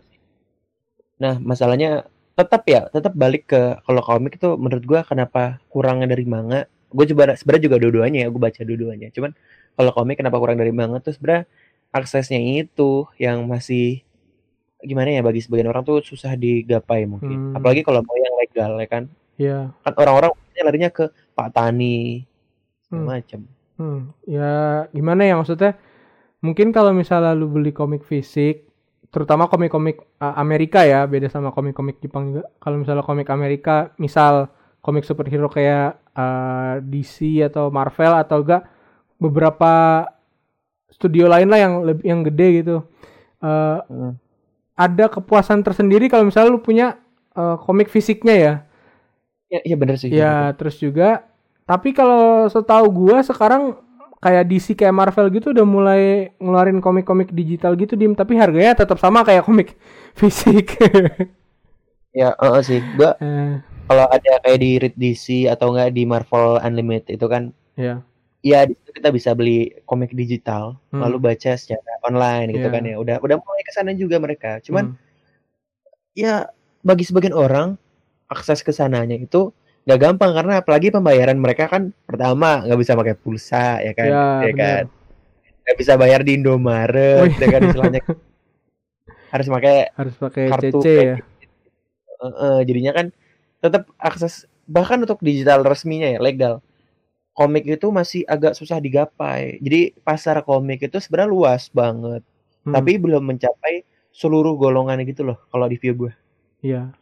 Nah, 1.22 1.38
masalahnya 1.38 2.10
tetap 2.34 2.66
ya, 2.66 2.90
tetap 2.90 3.14
balik 3.14 3.46
ke 3.46 3.78
kalau 3.86 4.02
komik 4.02 4.34
itu 4.38 4.58
menurut 4.58 4.84
gua 4.84 5.00
kenapa 5.06 5.62
kurangnya 5.70 6.10
dari 6.10 6.26
manga. 6.26 6.66
Gue 6.90 7.06
coba 7.10 7.34
sebenarnya 7.34 7.64
juga 7.70 7.76
dua-duanya 7.82 8.18
ya, 8.26 8.28
gue 8.30 8.42
baca 8.42 8.60
dua-duanya. 8.62 9.08
Cuman 9.10 9.34
kalau 9.74 9.90
komik 9.90 10.18
kenapa 10.22 10.38
kurang 10.38 10.58
dari 10.58 10.70
manga 10.70 11.02
tuh 11.02 11.14
sebenarnya 11.14 11.50
aksesnya 11.94 12.38
itu 12.38 13.06
yang 13.18 13.46
masih 13.46 14.02
gimana 14.84 15.14
ya 15.14 15.22
bagi 15.24 15.40
sebagian 15.40 15.70
orang 15.70 15.82
tuh 15.86 16.02
susah 16.04 16.34
digapai 16.36 17.06
mungkin. 17.08 17.52
Hmm. 17.52 17.56
Apalagi 17.56 17.86
kalau 17.86 18.02
mau 18.02 18.16
yang 18.18 18.34
legal 18.38 18.72
ya 18.78 18.88
kan. 18.88 19.04
ya 19.34 19.58
Kan 19.82 19.94
orang-orang 19.98 20.30
larinya 20.62 20.90
ke 20.94 21.10
Pak 21.34 21.50
Tani 21.50 22.22
Hmm. 22.94 23.06
macam. 23.10 23.40
Hmm, 23.74 24.00
ya 24.22 24.86
gimana 24.94 25.26
ya 25.26 25.34
maksudnya? 25.34 25.74
Mungkin 26.44 26.70
kalau 26.70 26.94
misalnya 26.94 27.34
lu 27.34 27.50
beli 27.50 27.74
komik 27.74 28.06
fisik, 28.06 28.68
terutama 29.10 29.50
komik-komik 29.50 29.98
uh, 30.20 30.36
Amerika 30.38 30.84
ya, 30.86 31.08
beda 31.08 31.26
sama 31.26 31.50
komik-komik 31.50 31.98
Jepang 31.98 32.30
juga. 32.30 32.46
Kalau 32.62 32.76
misalnya 32.78 33.02
komik 33.02 33.26
Amerika, 33.32 33.90
misal 33.98 34.52
komik 34.84 35.02
superhero 35.08 35.48
kayak 35.48 35.98
uh, 36.12 36.78
DC 36.84 37.40
atau 37.48 37.72
Marvel 37.72 38.12
atau 38.14 38.44
enggak 38.44 38.62
beberapa 39.24 40.04
studio 40.92 41.26
lain 41.26 41.48
lah 41.50 41.58
yang 41.60 41.74
lebih 41.86 42.04
yang 42.06 42.20
gede 42.26 42.46
gitu. 42.62 42.76
Uh, 43.42 43.80
Hmm. 43.90 44.14
ada 44.74 45.06
kepuasan 45.12 45.62
tersendiri 45.66 46.08
kalau 46.10 46.26
misalnya 46.28 46.50
lu 46.54 46.60
punya 46.62 46.98
uh, 47.38 47.56
komik 47.62 47.88
fisiknya 47.92 48.34
ya. 48.36 48.54
Ya, 49.52 49.60
iya 49.66 49.76
bener 49.78 49.96
sih. 50.00 50.10
Ya, 50.10 50.52
terus 50.58 50.76
juga 50.80 51.28
tapi 51.64 51.96
kalau 51.96 52.44
setahu 52.52 52.86
gua 52.92 53.24
sekarang 53.24 53.80
kayak 54.20 54.44
DC 54.50 54.66
kayak 54.76 54.92
Marvel 54.96 55.28
gitu 55.32 55.52
udah 55.56 55.64
mulai 55.68 56.02
ngeluarin 56.40 56.80
komik-komik 56.84 57.32
digital 57.32 57.72
gitu 57.76 57.94
dim, 57.96 58.12
tapi 58.16 58.36
harganya 58.40 58.72
tetap 58.84 58.98
sama 59.00 59.20
kayak 59.24 59.44
komik 59.48 59.76
fisik. 60.20 60.76
Ya, 62.14 62.28
heeh 62.40 62.60
sih. 62.68 62.80
Gua 62.96 63.10
Eh, 63.20 63.52
kalau 63.88 64.06
ada 64.08 64.30
kayak 64.44 64.58
di 64.64 64.70
Read 64.82 64.94
DC 64.96 65.26
atau 65.52 65.66
enggak 65.74 65.90
di 65.96 66.02
Marvel 66.08 66.56
Unlimited 66.62 67.16
itu 67.16 67.26
kan 67.28 67.42
ya. 67.76 68.00
Ya 68.44 68.68
di 68.68 68.76
situ 68.76 68.90
kita 68.92 69.08
bisa 69.08 69.32
beli 69.32 69.56
komik 69.82 70.12
digital 70.12 70.76
Hmm. 70.92 71.00
lalu 71.00 71.32
baca 71.32 71.56
secara 71.56 71.80
online 72.04 72.52
gitu 72.52 72.68
Iya. 72.68 72.74
kan 72.74 72.82
ya. 72.84 72.96
Udah 72.96 73.16
udah 73.18 73.36
mulai 73.36 73.64
ke 73.64 73.72
sana 73.72 73.90
juga 73.92 74.20
mereka. 74.20 74.60
Cuman 74.60 74.92
Hmm. 74.92 74.96
ya 76.12 76.34
bagi 76.80 77.02
sebagian 77.02 77.32
orang 77.32 77.80
akses 78.26 78.60
ke 78.60 78.70
sananya 78.70 79.16
itu 79.16 79.48
nggak 79.84 79.98
gampang 79.98 80.32
karena 80.32 80.60
apalagi 80.60 80.88
pembayaran 80.88 81.36
mereka 81.36 81.68
kan 81.68 81.92
pertama 82.04 82.60
nggak 82.62 82.78
bisa 82.78 82.92
pakai 82.94 83.14
pulsa 83.14 83.80
ya 83.80 83.92
kan, 83.92 84.06
Ya, 84.06 84.24
ya 84.42 84.52
kan. 84.54 84.82
Nggak 85.64 85.76
bisa 85.78 85.92
bayar 85.96 86.20
di 86.20 86.36
Indomaret, 86.36 87.20
Oh, 87.20 87.26
iya. 87.26 87.40
ya 87.40 87.48
kan 87.50 87.60
istilahnya 87.64 88.00
harus 89.30 89.48
pakai 89.48 89.76
harus 89.90 90.14
pakai 90.14 90.44
kartu 90.46 90.78
CC 90.78 90.86
ya. 90.86 91.14
kredit. 91.16 91.50
Heeh, 92.14 92.58
jadinya 92.64 92.92
kan 92.94 93.06
tetap 93.58 93.82
akses 93.96 94.44
bahkan 94.64 94.96
untuk 94.98 95.20
digital 95.20 95.60
resminya 95.62 96.06
ya 96.06 96.20
legal. 96.20 96.60
Komik 97.34 97.66
itu 97.66 97.90
masih 97.90 98.22
agak 98.30 98.54
susah 98.54 98.78
digapai. 98.78 99.58
Jadi 99.58 99.98
pasar 100.06 100.38
komik 100.46 100.86
itu 100.86 101.02
sebenarnya 101.02 101.30
luas 101.30 101.66
banget, 101.70 102.22
Hmm, 102.62 102.72
tapi 102.72 102.96
belum 102.96 103.20
mencapai 103.26 103.82
seluruh 104.14 104.54
golongan 104.54 105.02
gitu 105.04 105.26
loh 105.26 105.38
kalau 105.50 105.66
di 105.66 105.76
view 105.76 105.92
gue. 105.98 106.12
Iya. 106.62 106.94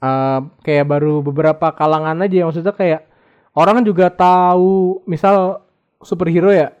Eh, 0.00 0.38
kayak 0.64 0.86
baru 0.88 1.20
beberapa 1.20 1.70
kalangan 1.76 2.24
aja 2.24 2.48
maksudnya 2.48 2.72
kayak 2.72 3.04
orang 3.52 3.80
kan 3.80 3.84
juga 3.84 4.08
tahu 4.08 5.04
misal 5.04 5.60
superhero 6.00 6.48
ya 6.48 6.72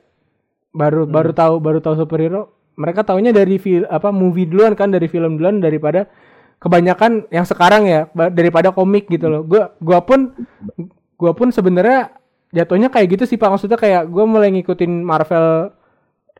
baru 0.72 1.04
Hmm. 1.04 1.12
baru 1.12 1.30
tahu 1.36 1.54
baru 1.60 1.78
tahu 1.84 2.00
superhero 2.00 2.48
mereka 2.80 3.04
taunya 3.04 3.28
dari 3.28 3.60
film 3.60 3.84
apa 3.92 4.08
movie 4.08 4.48
duluan 4.48 4.72
kan 4.72 4.88
dari 4.88 5.04
film 5.04 5.36
duluan 5.36 5.60
daripada 5.60 6.08
kebanyakan 6.56 7.28
yang 7.28 7.44
sekarang 7.44 7.84
ya 7.84 8.08
daripada 8.32 8.72
komik 8.72 9.04
gitu 9.12 9.28
loh 9.28 9.44
gua 9.44 9.76
gua 9.84 10.00
pun 10.00 10.32
gua 11.20 11.36
pun 11.36 11.52
sebenarnya 11.52 12.16
jatuhnya 12.50 12.90
kayak 12.90 13.18
gitu 13.18 13.24
sih 13.26 13.38
pak 13.38 13.50
maksudnya 13.50 13.78
kayak 13.78 14.10
gua 14.10 14.24
mulai 14.26 14.50
ngikutin 14.50 14.92
Marvel 15.06 15.70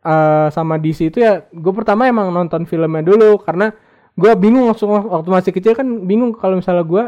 eh, 0.04 0.48
sama 0.50 0.80
DC 0.80 1.12
itu 1.12 1.18
ya 1.22 1.44
gue 1.48 1.72
pertama 1.76 2.08
emang 2.08 2.32
nonton 2.32 2.64
filmnya 2.64 3.04
dulu 3.04 3.40
karena 3.40 3.72
gue 4.16 4.32
bingung 4.36 4.68
langsung 4.68 4.90
waktu 4.90 5.28
masih 5.30 5.52
kecil 5.54 5.72
kan 5.76 5.86
bingung 6.04 6.34
kalau 6.36 6.58
misalnya 6.58 6.84
gue 6.84 7.04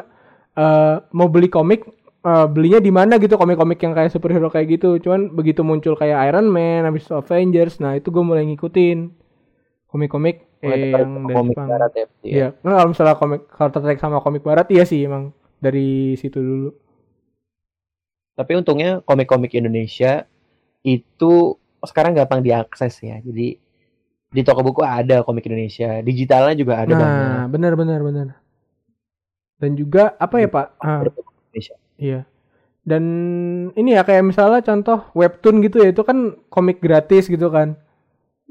eh, 0.57 0.97
mau 1.13 1.29
beli 1.29 1.49
komik 1.49 1.89
eh, 2.23 2.47
belinya 2.49 2.79
di 2.79 2.93
mana 2.93 3.19
gitu 3.19 3.35
komik-komik 3.35 3.81
yang 3.83 3.93
kayak 3.97 4.13
superhero 4.13 4.49
kayak 4.53 4.79
gitu 4.79 5.01
cuman 5.03 5.33
begitu 5.33 5.65
muncul 5.67 5.99
kayak 5.99 6.31
Iron 6.31 6.49
Man 6.49 6.87
habis 6.87 7.09
Avengers 7.11 7.81
nah 7.83 7.97
itu 7.97 8.13
gue 8.13 8.23
mulai 8.25 8.47
ngikutin 8.47 9.23
komik-komik 9.93 10.49
eh, 10.65 10.69
yang 10.73 10.81
dari 10.89 11.05
komik 11.37 11.53
Jepang 11.53 11.69
barat 11.69 11.93
ya. 11.93 12.01
ya. 12.01 12.09
Iya, 12.25 12.49
nah, 12.65 12.73
kalau 12.81 12.89
misalnya 12.97 13.17
komik 13.21 13.41
kalau 13.53 13.71
tertarik 13.77 14.01
sama 14.01 14.19
komik 14.25 14.43
barat 14.47 14.67
iya 14.73 14.85
sih 14.89 15.05
emang 15.05 15.37
dari 15.61 16.17
situ 16.17 16.41
dulu. 16.41 16.71
Tapi 18.33 18.53
untungnya 18.57 19.05
komik-komik 19.05 19.53
Indonesia 19.53 20.25
itu 20.83 21.57
sekarang 21.83 22.17
gampang 22.17 22.41
diakses 22.41 22.97
ya. 23.03 23.21
Jadi 23.21 23.59
di 24.33 24.41
toko 24.41 24.65
buku 24.65 24.81
ada 24.81 25.21
komik 25.21 25.45
Indonesia, 25.45 26.01
digitalnya 26.01 26.57
juga 26.57 26.81
ada 26.81 26.93
banyak. 26.97 27.29
nah, 27.29 27.45
benar 27.53 27.73
benar 27.77 28.01
benar. 28.01 28.29
Dan 29.61 29.77
juga 29.77 30.17
apa 30.17 30.41
ya, 30.41 30.49
Pak? 30.49 30.67
Ah, 30.81 31.05
Indonesia. 31.05 31.77
iya. 32.01 32.21
Dan 32.83 33.05
ini 33.79 33.95
ya 33.95 34.03
kayak 34.03 34.27
misalnya 34.27 34.59
contoh 34.65 35.07
webtoon 35.15 35.63
gitu 35.63 35.85
ya, 35.85 35.95
itu 35.95 36.03
kan 36.03 36.35
komik 36.51 36.83
gratis 36.83 37.31
gitu 37.31 37.53
kan. 37.53 37.79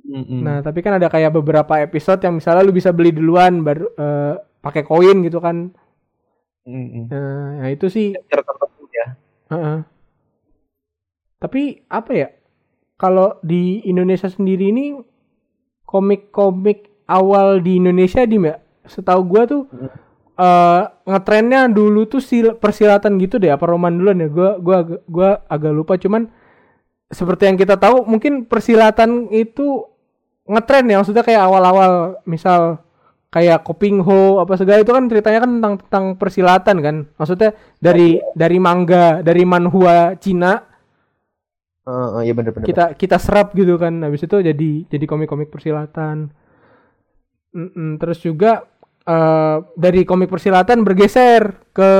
Mm-mm. 0.07 0.39
Nah, 0.39 0.63
tapi 0.63 0.79
kan 0.79 0.95
ada 0.95 1.11
kayak 1.11 1.35
beberapa 1.35 1.83
episode 1.83 2.23
yang 2.23 2.39
misalnya 2.39 2.63
lu 2.63 2.71
bisa 2.71 2.95
beli 2.95 3.11
duluan 3.11 3.59
baru 3.59 3.91
eh, 3.91 4.33
pakai 4.63 4.87
koin 4.87 5.19
gitu 5.27 5.43
kan. 5.43 5.75
Mm-mm. 6.63 7.11
Nah, 7.11 7.59
nah 7.59 7.67
itu 7.73 7.91
sih 7.91 8.15
tertentu 8.31 8.70
Heeh. 9.51 9.79
Tapi 11.41 11.61
apa 11.91 12.11
ya? 12.15 12.29
Kalau 12.95 13.41
di 13.43 13.83
Indonesia 13.83 14.29
sendiri 14.29 14.71
ini 14.71 14.95
komik-komik 15.83 16.87
awal 17.09 17.59
di 17.59 17.81
Indonesia 17.81 18.23
di 18.23 18.39
setahu 18.87 19.21
gua 19.27 19.43
tuh 19.43 19.67
eh 20.39 20.83
ngetrennya 21.05 21.67
dulu 21.69 22.07
tuh 22.07 22.23
sil 22.23 22.55
persilatan 22.55 23.19
gitu 23.19 23.37
deh 23.37 23.51
apa 23.51 23.67
roman 23.67 23.93
duluan 23.93 24.23
ya 24.23 24.29
gua 24.31 24.57
gua 24.57 24.79
gua 25.05 25.29
agak 25.51 25.73
lupa 25.75 25.99
cuman 25.99 26.31
seperti 27.11 27.51
yang 27.51 27.59
kita 27.59 27.75
tahu 27.75 28.07
mungkin 28.07 28.47
persilatan 28.47 29.27
itu 29.35 29.85
ngetren 30.47 30.87
ya 30.87 31.03
maksudnya 31.03 31.21
kayak 31.27 31.43
awal-awal 31.43 32.23
misal 32.23 32.79
kayak 33.31 33.63
Koping 33.63 34.03
Ho 34.03 34.43
apa 34.43 34.59
segala 34.59 34.83
itu 34.83 34.91
kan 34.91 35.07
ceritanya 35.07 35.39
kan 35.47 35.51
tentang 35.57 35.73
tentang 35.87 36.05
persilatan 36.19 36.77
kan? 36.83 36.95
Maksudnya 37.15 37.55
dari 37.79 38.19
dari 38.35 38.57
manga 38.59 39.23
dari 39.23 39.43
manhwa 39.47 40.19
Cina 40.19 40.59
Heeh, 41.81 42.29
iya 42.29 42.33
bener-bener. 42.37 42.67
kita 42.67 42.93
kita 42.93 43.17
serap 43.17 43.55
gitu 43.55 43.79
kan. 43.79 44.03
Habis 44.03 44.27
itu 44.27 44.37
jadi 44.43 44.71
jadi 44.85 45.05
komik-komik 45.07 45.49
persilatan. 45.49 46.29
Mm-mm, 47.55 47.99
terus 47.99 48.19
juga 48.19 48.67
eh, 49.07 49.57
dari 49.79 50.03
komik 50.03 50.27
persilatan 50.31 50.83
bergeser 50.83 51.71
ke 51.71 51.91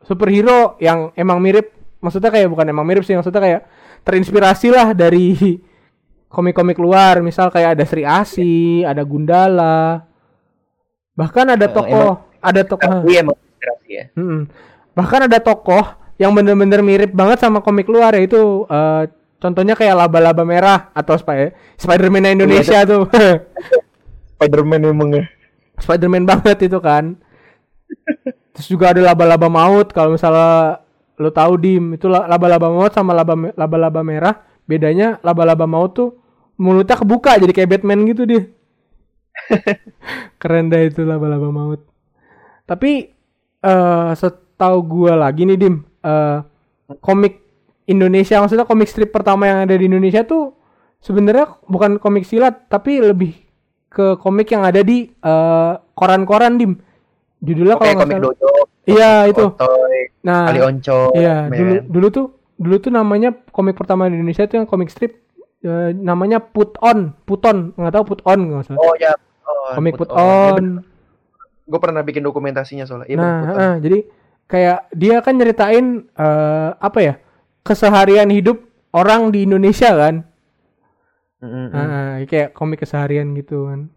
superhero 0.00 0.80
yang 0.80 1.12
emang 1.14 1.44
mirip. 1.44 1.76
Maksudnya 2.00 2.32
kayak 2.32 2.48
bukan 2.48 2.72
emang 2.72 2.88
mirip 2.88 3.04
sih 3.04 3.16
maksudnya 3.16 3.40
kayak 3.40 3.62
terinspirasi 4.04 4.68
lah 4.72 4.96
dari 4.96 5.36
komik-komik 6.34 6.80
luar. 6.80 7.20
Misal 7.20 7.52
kayak 7.52 7.76
ada 7.76 7.84
Sri 7.84 8.08
Asi 8.08 8.80
ada 8.80 9.04
Gundala 9.04 10.13
bahkan 11.14 11.46
ada 11.48 11.66
Eh, 11.66 11.72
tokoh 11.72 12.10
ada 12.38 12.62
tokoh 12.62 13.06
Iya 13.06 13.24
emang 13.24 13.38
ya. 13.88 14.04
Mm-mm. 14.14 14.50
Bahkan 14.92 15.30
ada 15.30 15.38
tokoh 15.40 15.84
yang 16.20 16.30
bener-bener 16.30 16.82
mirip 16.82 17.10
banget 17.10 17.42
sama 17.42 17.58
komik 17.58 17.86
luar 17.86 18.14
yaitu 18.14 18.66
eh, 18.66 19.02
contohnya 19.38 19.74
kayak 19.74 19.94
laba-laba 19.96 20.42
merah 20.42 20.90
atau 20.92 21.14
Spy- 21.14 21.54
Spider-Man 21.76 22.34
Indonesia 22.34 22.82
tuh. 22.84 23.08
Spiderman 24.34 24.82
emang 24.84 25.10
ya. 25.14 25.24
Spider-Man 25.78 26.26
banget 26.26 26.66
itu 26.66 26.78
kan. 26.78 27.16
Terus 28.54 28.66
juga 28.70 28.94
ada 28.94 29.00
laba-laba 29.02 29.46
maut 29.50 29.90
kalau 29.90 30.14
misalnya 30.14 30.82
lo 31.14 31.30
tahu 31.30 31.54
dim 31.58 31.94
itu 31.94 32.10
la- 32.10 32.26
laba-laba 32.26 32.66
maut 32.70 32.90
sama 32.90 33.14
laba 33.14 33.34
laba-laba 33.54 34.02
merah 34.02 34.34
bedanya 34.66 35.22
laba-laba 35.22 35.62
maut 35.66 35.94
tuh 35.94 36.18
mulutnya 36.58 36.98
kebuka 36.98 37.38
jadi 37.38 37.50
kayak 37.54 37.70
Batman 37.78 38.02
gitu 38.06 38.26
dia. 38.26 38.50
Keren 40.40 40.70
dah 40.70 40.80
itu 40.80 41.02
laba-laba 41.02 41.48
maut. 41.50 41.80
Tapi 42.64 43.10
eh 43.64 44.10
setahu 44.14 44.78
gua 44.84 45.16
lagi 45.18 45.44
nih 45.44 45.56
dim 45.56 45.82
eh 46.04 46.38
komik 47.00 47.40
Indonesia 47.84 48.40
maksudnya 48.40 48.68
komik 48.68 48.88
strip 48.88 49.12
pertama 49.12 49.48
yang 49.48 49.58
ada 49.64 49.74
di 49.76 49.84
Indonesia 49.88 50.24
tuh 50.24 50.52
sebenarnya 51.00 51.60
bukan 51.64 51.96
komik 52.00 52.24
silat 52.24 52.68
tapi 52.68 53.00
lebih 53.00 53.32
ke 53.88 54.16
komik 54.20 54.48
yang 54.52 54.64
ada 54.64 54.80
di 54.80 55.08
eh, 55.08 55.72
koran-koran 55.94 56.56
dim. 56.56 56.72
Judulnya 57.44 57.76
kalau 57.76 57.94
komik 57.96 58.16
salah. 58.16 58.26
dojo. 58.32 58.50
Iya 58.84 59.10
itu. 59.28 59.44
Otoy, 59.48 60.00
Nah, 60.24 60.48
Ali 60.48 60.60
Onco. 60.64 61.12
iya 61.12 61.52
dulu 61.52 61.84
dulu 61.84 62.06
tuh 62.08 62.26
dulu 62.56 62.76
tuh 62.80 62.88
namanya 62.88 63.28
komik 63.52 63.76
pertama 63.76 64.08
di 64.08 64.16
Indonesia 64.16 64.48
tuh 64.48 64.56
yang 64.56 64.68
komik 64.68 64.88
strip 64.88 65.20
eh, 65.64 65.90
namanya 65.96 66.38
Put 66.38 66.76
On, 66.84 67.16
Puton, 67.24 67.72
nggak 67.74 67.94
tahu 67.96 68.04
Put 68.14 68.20
On 68.28 68.40
nggak 68.40 68.64
salah. 68.68 68.80
Oh 68.84 68.94
ya. 69.00 69.16
Oh, 69.44 69.80
komik 69.80 69.96
Put 69.96 70.12
Put 70.12 70.20
On. 70.20 70.54
On. 70.54 70.66
Gue 71.64 71.80
pernah 71.80 72.04
bikin 72.04 72.20
dokumentasinya 72.20 72.84
soalnya. 72.84 73.08
Iya, 73.08 73.16
nah, 73.16 73.36
bener, 73.40 73.56
eh, 73.56 73.74
jadi 73.80 73.98
kayak 74.44 74.78
dia 74.92 75.16
kan 75.24 75.34
nyeritain 75.40 75.86
eh, 76.12 76.70
apa 76.76 76.98
ya 77.00 77.14
keseharian 77.64 78.28
hidup 78.28 78.60
orang 78.92 79.32
di 79.32 79.48
Indonesia 79.48 79.90
kan. 79.96 80.28
Mm-mm. 81.40 81.66
Nah, 81.72 82.20
kayak 82.28 82.52
komik 82.56 82.84
keseharian 82.84 83.32
gitu 83.36 83.68
kan. 83.68 83.88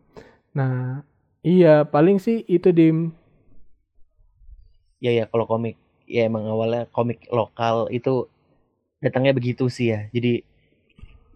Nah, 0.55 1.03
iya 1.43 1.83
paling 1.83 2.19
sih 2.19 2.43
itu 2.47 2.71
di 2.71 2.91
Iya 4.97 5.11
ya 5.13 5.25
kalau 5.29 5.45
komik 5.45 5.77
ya 6.09 6.25
emang 6.25 6.49
awalnya 6.49 6.89
komik 6.89 7.29
lokal 7.29 7.85
itu 7.93 8.25
datangnya 8.97 9.37
begitu 9.37 9.69
sih 9.69 9.93
ya. 9.93 10.09
Jadi 10.09 10.41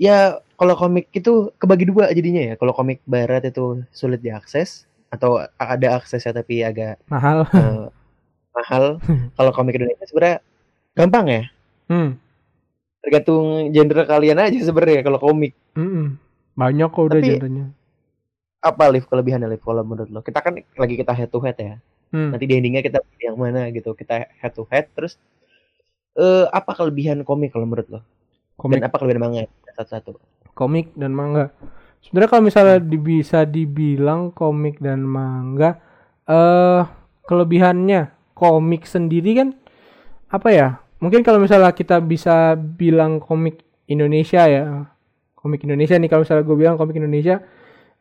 ya 0.02 0.42
kalau 0.58 0.74
komik 0.74 1.14
itu 1.14 1.54
kebagi 1.62 1.86
dua 1.86 2.10
jadinya 2.10 2.42
ya. 2.42 2.54
Kalau 2.58 2.74
komik 2.74 3.06
barat 3.06 3.46
itu 3.46 3.86
sulit 3.94 4.18
diakses 4.20 4.90
atau 5.14 5.38
ada 5.58 6.02
aksesnya 6.02 6.34
tapi 6.34 6.66
agak 6.66 6.98
mahal. 7.06 7.46
eh, 7.54 7.86
mahal. 8.58 8.84
Kalau 9.38 9.52
komik 9.52 9.76
Indonesia 9.78 10.06
sebenarnya 10.08 10.38
gampang 10.98 11.26
ya. 11.28 11.44
Hmm. 11.92 12.16
Tergantung 13.02 13.74
genre 13.74 14.04
kalian 14.06 14.38
aja 14.40 14.60
sebenarnya 14.62 15.02
kalau 15.02 15.18
komik. 15.18 15.58
mm-mm. 15.74 16.16
Banyak 16.54 16.90
kok 16.90 17.04
udah 17.10 17.18
Tapi- 17.20 17.30
genrenya. 17.38 17.66
Apa 18.62 18.94
live 18.94 19.10
kelebihannya 19.10 19.50
live 19.50 19.66
kalau 19.66 19.82
menurut 19.82 20.10
lo? 20.14 20.22
Kita 20.22 20.38
kan 20.38 20.54
lagi 20.78 20.94
kita 20.94 21.10
head 21.18 21.34
to 21.34 21.42
head 21.42 21.58
ya. 21.58 21.76
Hmm. 22.14 22.30
Nanti 22.30 22.46
di 22.46 22.54
endingnya 22.54 22.86
kita 22.86 23.02
yang 23.18 23.34
mana 23.36 23.74
gitu. 23.74 23.98
Kita 23.98 24.30
head 24.38 24.54
to 24.54 24.70
head 24.70 24.86
terus 24.94 25.18
eh 26.14 26.46
apa 26.48 26.78
kelebihan 26.78 27.26
komik 27.26 27.52
kalau 27.52 27.66
menurut 27.66 27.90
lo? 27.90 28.00
Komik 28.56 28.80
Dan 28.80 28.94
apa 28.94 28.96
kelebihan 29.02 29.22
manga? 29.26 29.44
Satu-satu. 29.82 30.22
komik 30.52 30.92
dan 30.94 31.16
manga. 31.16 31.50
Sebenarnya 32.04 32.30
kalau 32.30 32.44
misalnya 32.44 32.78
di- 32.84 33.00
bisa 33.00 33.48
dibilang 33.48 34.36
komik 34.36 34.78
dan 34.84 35.02
manga 35.02 35.80
eh 36.28 36.84
kelebihannya 37.26 38.12
komik 38.36 38.86
sendiri 38.86 39.32
kan 39.38 39.50
apa 40.30 40.50
ya? 40.52 40.68
Mungkin 41.02 41.26
kalau 41.26 41.42
misalnya 41.42 41.74
kita 41.74 41.98
bisa 42.04 42.54
bilang 42.54 43.18
komik 43.18 43.64
Indonesia 43.90 44.46
ya. 44.46 44.86
Komik 45.34 45.66
Indonesia 45.66 45.98
nih 45.98 46.10
kalau 46.10 46.22
misalnya 46.22 46.46
gue 46.46 46.58
bilang 46.58 46.78
komik 46.78 47.00
Indonesia 47.00 47.42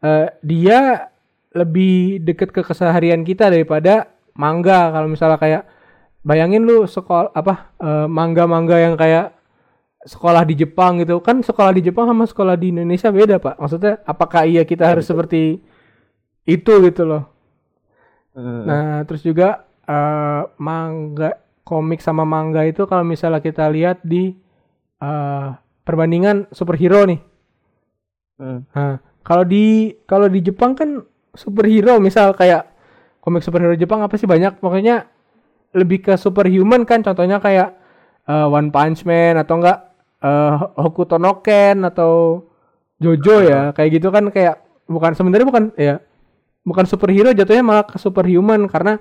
eh 0.01 0.27
dia 0.45 1.09
lebih 1.57 2.21
deket 2.23 2.53
ke 2.53 2.63
keseharian 2.63 3.25
kita 3.25 3.49
daripada 3.49 4.11
manga 4.37 4.93
kalau 4.93 5.09
misalnya 5.11 5.39
kayak 5.41 5.63
bayangin 6.23 6.63
lu 6.69 6.85
sekolah 6.85 7.33
apa 7.33 7.75
eh, 7.81 8.07
manga-manga 8.07 8.77
yang 8.77 8.95
kayak 8.95 9.40
sekolah 10.05 10.49
di 10.49 10.55
Jepang 10.57 11.01
gitu. 11.05 11.21
Kan 11.21 11.45
sekolah 11.45 11.77
di 11.77 11.85
Jepang 11.85 12.09
sama 12.09 12.25
sekolah 12.25 12.57
di 12.57 12.73
Indonesia 12.73 13.13
beda 13.13 13.37
pak. 13.37 13.61
Maksudnya 13.61 14.01
apakah 14.09 14.49
iya 14.49 14.65
kita 14.65 14.89
harus 14.89 15.05
seperti 15.05 15.61
itu 16.49 16.73
gitu 16.89 17.05
loh. 17.05 17.29
Nah 18.41 19.05
terus 19.05 19.21
juga 19.21 19.69
eh, 19.85 20.43
manga 20.57 21.37
komik 21.67 22.01
sama 22.01 22.25
manga 22.25 22.65
itu 22.65 22.89
kalau 22.89 23.05
misalnya 23.05 23.45
kita 23.45 23.69
lihat 23.69 24.01
di 24.01 24.33
eh, 25.03 25.49
perbandingan 25.85 26.49
superhero 26.55 27.05
nih. 27.05 27.21
Hmm. 28.41 28.65
Nah, 28.73 28.97
kalau 29.21 29.45
di 29.45 29.93
kalau 30.09 30.33
di 30.33 30.41
Jepang 30.41 30.73
kan 30.73 31.05
superhero 31.37 32.01
misal 32.01 32.33
kayak 32.33 32.73
komik 33.21 33.45
superhero 33.45 33.77
Jepang 33.77 34.01
apa 34.01 34.17
sih? 34.17 34.25
Banyak. 34.25 34.65
Pokoknya 34.65 35.05
lebih 35.77 36.09
ke 36.09 36.17
superhuman 36.17 36.89
kan. 36.89 37.05
Contohnya 37.05 37.37
kayak 37.37 37.77
One 38.31 38.71
Punch 38.71 39.05
Man 39.05 39.37
atau 39.37 39.59
enggak 39.59 39.90
eh, 40.21 40.55
Hokuto 40.79 41.17
no 41.17 41.41
Ken 41.41 41.85
atau 41.85 42.45
Jojo 43.01 43.41
ya 43.45 43.73
kayak 43.73 43.91
gitu 44.01 44.13
kan 44.13 44.29
kayak 44.29 44.61
bukan 44.85 45.17
sebenarnya 45.17 45.47
bukan 45.49 45.65
ya 45.81 46.05
bukan 46.65 46.85
superhero 46.85 47.33
jatuhnya 47.33 47.65
malah 47.65 47.85
ke 47.89 47.97
superhuman 47.97 48.69
karena 48.69 49.01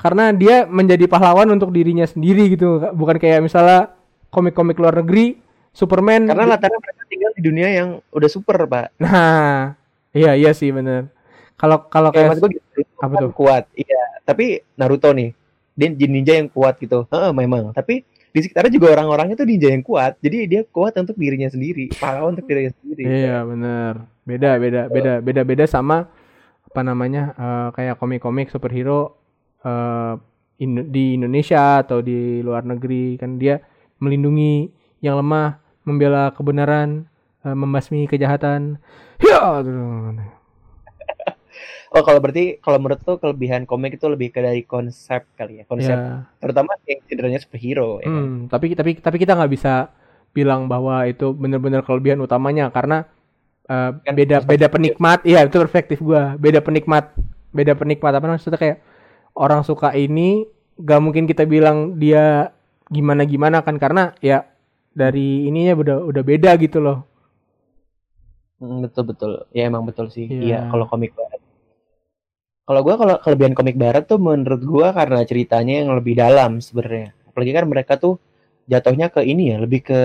karena 0.00 0.32
dia 0.32 0.64
menjadi 0.64 1.06
pahlawan 1.06 1.46
untuk 1.52 1.70
dirinya 1.70 2.08
sendiri 2.08 2.56
gitu 2.56 2.80
bukan 2.96 3.20
kayak 3.20 3.44
misalnya 3.44 3.92
komik-komik 4.32 4.80
luar 4.80 4.98
negeri 5.04 5.44
Superman 5.74 6.30
Karena 6.30 6.46
latarnya 6.54 6.78
mereka 6.78 7.02
tinggal 7.10 7.30
di 7.34 7.42
dunia 7.42 7.68
yang 7.74 7.88
udah 8.14 8.30
super, 8.30 8.62
Pak. 8.62 8.94
Nah, 9.02 9.74
iya 10.14 10.38
iya 10.38 10.54
sih 10.54 10.70
bener. 10.70 11.10
Kalau 11.58 11.90
kalau 11.90 12.14
Kayak 12.14 12.38
gue 12.38 12.62
gitu, 12.62 12.86
itu 12.86 12.94
apa 13.02 13.10
kan 13.10 13.22
tuh? 13.26 13.30
kuat. 13.34 13.64
Iya, 13.74 14.22
tapi 14.22 14.62
Naruto 14.78 15.10
nih, 15.10 15.34
dia 15.74 15.88
jin 15.90 16.10
ninja 16.14 16.38
yang 16.38 16.46
kuat 16.46 16.78
gitu. 16.78 17.10
Heeh, 17.10 17.34
memang. 17.34 17.74
Tapi 17.74 18.06
di 18.34 18.42
sekitarnya 18.42 18.72
juga 18.74 18.90
orang-orangnya 18.98 19.38
tuh 19.38 19.46
ninja 19.46 19.70
yang 19.70 19.86
kuat. 19.86 20.18
Jadi 20.18 20.50
dia 20.50 20.66
kuat 20.66 20.98
untuk 20.98 21.14
dirinya 21.14 21.46
sendiri, 21.46 21.94
pahlawan 21.94 22.34
untuk 22.34 22.50
dirinya 22.50 22.74
sendiri. 22.74 23.02
iya 23.06 23.46
bener. 23.46 24.10
Beda 24.26 24.58
beda 24.58 24.90
beda 24.90 25.12
beda 25.22 25.42
beda 25.46 25.64
sama 25.70 26.10
apa 26.66 26.80
namanya 26.82 27.30
eh, 27.38 27.68
kayak 27.78 28.02
komik-komik 28.02 28.50
superhero 28.50 29.14
eh, 29.62 30.18
in- 30.58 30.90
di 30.90 31.14
Indonesia 31.14 31.78
atau 31.78 32.02
di 32.02 32.42
luar 32.42 32.66
negeri 32.66 33.14
kan 33.22 33.38
dia 33.38 33.62
melindungi 34.02 34.66
yang 34.98 35.14
lemah, 35.22 35.62
membela 35.86 36.34
kebenaran, 36.34 37.06
eh, 37.46 37.54
membasmi 37.54 38.10
kejahatan. 38.10 38.82
Ya, 39.22 39.62
Oh, 41.94 42.02
kalau 42.02 42.18
berarti 42.18 42.58
kalau 42.58 42.82
menurut 42.82 43.06
tuh 43.06 43.22
kelebihan 43.22 43.62
komik 43.70 43.94
itu 43.94 44.10
lebih 44.10 44.34
ke 44.34 44.42
dari 44.42 44.66
konsep 44.66 45.30
kali 45.38 45.62
ya. 45.62 45.64
Konsep 45.70 45.94
ya. 45.94 46.26
terutama 46.42 46.74
yang 46.90 46.98
cenderungnya 47.06 47.38
superhero 47.38 48.02
ya. 48.02 48.10
kan? 48.10 48.18
Hmm, 48.18 48.34
tapi 48.50 48.74
tapi 48.74 48.98
tapi 48.98 49.16
kita 49.22 49.38
nggak 49.38 49.52
bisa 49.54 49.94
bilang 50.34 50.66
bahwa 50.66 51.06
itu 51.06 51.30
benar-benar 51.30 51.86
kelebihan 51.86 52.18
utamanya 52.18 52.66
karena 52.74 53.06
uh, 53.70 53.94
Kan 54.02 54.18
beda 54.18 54.42
beda 54.42 54.66
penikmat. 54.66 55.22
Iya, 55.22 55.46
itu 55.46 55.54
perspektif 55.62 56.02
gua. 56.02 56.34
Beda 56.34 56.58
penikmat. 56.58 57.14
Beda 57.54 57.78
penikmat 57.78 58.10
apa 58.10 58.26
maksudnya 58.26 58.58
kayak 58.58 58.82
orang 59.38 59.62
suka 59.62 59.94
ini 59.94 60.50
gak 60.74 60.98
mungkin 60.98 61.30
kita 61.30 61.46
bilang 61.46 62.02
dia 62.02 62.50
gimana-gimana 62.90 63.62
kan 63.62 63.78
karena 63.78 64.10
ya 64.18 64.50
dari 64.90 65.46
ininya 65.46 65.78
udah 65.78 65.96
udah 66.10 66.22
beda 66.26 66.58
gitu 66.58 66.82
loh. 66.82 67.06
Hmm, 68.58 68.82
betul 68.82 69.14
betul. 69.14 69.32
Ya 69.54 69.70
emang 69.70 69.86
betul 69.86 70.10
sih. 70.10 70.26
Iya. 70.26 70.42
Iya, 70.42 70.58
kalau 70.74 70.90
komik. 70.90 71.14
Kalau 72.64 72.80
gua 72.80 72.94
kalau 72.96 73.14
kelebihan 73.20 73.52
komik 73.52 73.76
barat 73.76 74.08
tuh 74.08 74.16
menurut 74.16 74.62
gua 74.64 74.96
karena 74.96 75.20
ceritanya 75.28 75.84
yang 75.84 75.92
lebih 75.92 76.16
dalam 76.16 76.64
sebenarnya. 76.64 77.12
Apalagi 77.28 77.52
kan 77.52 77.64
mereka 77.68 78.00
tuh 78.00 78.16
jatuhnya 78.64 79.12
ke 79.12 79.20
ini 79.20 79.52
ya, 79.52 79.56
lebih 79.60 79.84
ke 79.84 80.00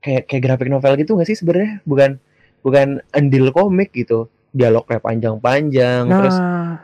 kayak 0.00 0.24
kayak 0.24 0.42
grafik 0.42 0.68
novel 0.72 0.96
gitu 0.96 1.12
nggak 1.12 1.28
sih 1.28 1.36
sebenarnya? 1.36 1.84
Bukan 1.84 2.16
bukan 2.64 3.04
andil 3.12 3.52
komik 3.52 3.92
gitu. 3.92 4.32
Dialognya 4.54 5.02
panjang-panjang, 5.02 6.02
terus 6.06 6.36
Nah, 6.38 6.78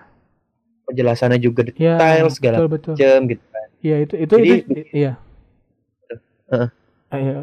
penjelasannya 0.85 1.39
juga 1.39 1.63
ya 1.79 1.97
detail 1.97 2.27
segala 2.35 2.57
betul 2.61 2.71
betul. 2.75 2.95
macam 2.99 3.19
gitu 3.31 3.45
kan. 3.49 3.67
Iya 3.81 3.97
itu 4.05 4.15
itu 4.19 4.35
Jadi- 4.37 4.51
itu 4.61 4.73
iya. 4.93 5.13
Iya. 7.11 7.35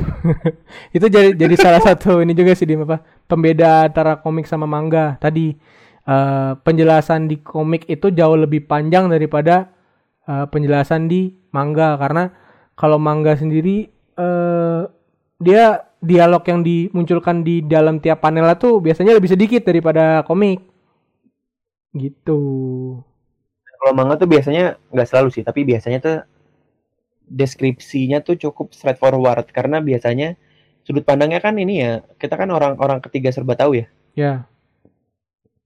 itu 0.96 1.06
jadi 1.12 1.36
jadi 1.36 1.54
salah 1.56 1.80
satu 1.84 2.24
ini 2.24 2.32
juga 2.32 2.56
sih 2.56 2.64
di 2.64 2.72
apa 2.72 3.04
pembeda 3.28 3.84
antara 3.84 4.16
komik 4.16 4.48
sama 4.48 4.64
manga 4.64 5.16
tadi 5.20 5.52
eh, 6.10 6.52
penjelasan 6.58 7.30
di 7.30 7.38
komik 7.40 7.86
itu 7.86 8.10
jauh 8.10 8.34
lebih 8.34 8.66
panjang 8.66 9.06
daripada 9.06 9.70
eh, 10.26 10.46
penjelasan 10.50 11.06
di 11.06 11.30
manga. 11.54 11.94
Karena 11.94 12.30
kalau 12.74 12.98
manga 12.98 13.38
sendiri 13.38 13.86
eh, 14.18 14.82
dia 15.40 15.64
dialog 16.00 16.42
yang 16.48 16.60
dimunculkan 16.64 17.44
di 17.44 17.60
dalam 17.64 18.00
tiap 18.00 18.24
panel 18.24 18.48
tuh 18.56 18.80
biasanya 18.80 19.16
lebih 19.16 19.30
sedikit 19.30 19.62
daripada 19.62 20.26
komik. 20.26 20.60
Gitu. 21.94 22.40
Kalau 23.80 23.92
manga 23.96 24.20
tuh 24.20 24.28
biasanya 24.28 24.76
nggak 24.92 25.08
selalu 25.08 25.28
sih, 25.32 25.44
tapi 25.44 25.64
biasanya 25.64 25.98
tuh 26.04 26.16
deskripsinya 27.30 28.20
tuh 28.20 28.36
cukup 28.36 28.76
straightforward. 28.76 29.48
Karena 29.48 29.80
biasanya 29.80 30.36
sudut 30.84 31.04
pandangnya 31.04 31.40
kan 31.40 31.56
ini 31.56 31.74
ya, 31.80 32.04
kita 32.20 32.36
kan 32.36 32.52
orang-orang 32.52 33.00
ketiga 33.00 33.32
serba 33.32 33.56
tahu 33.56 33.80
ya. 33.80 33.86
ya 34.18 34.49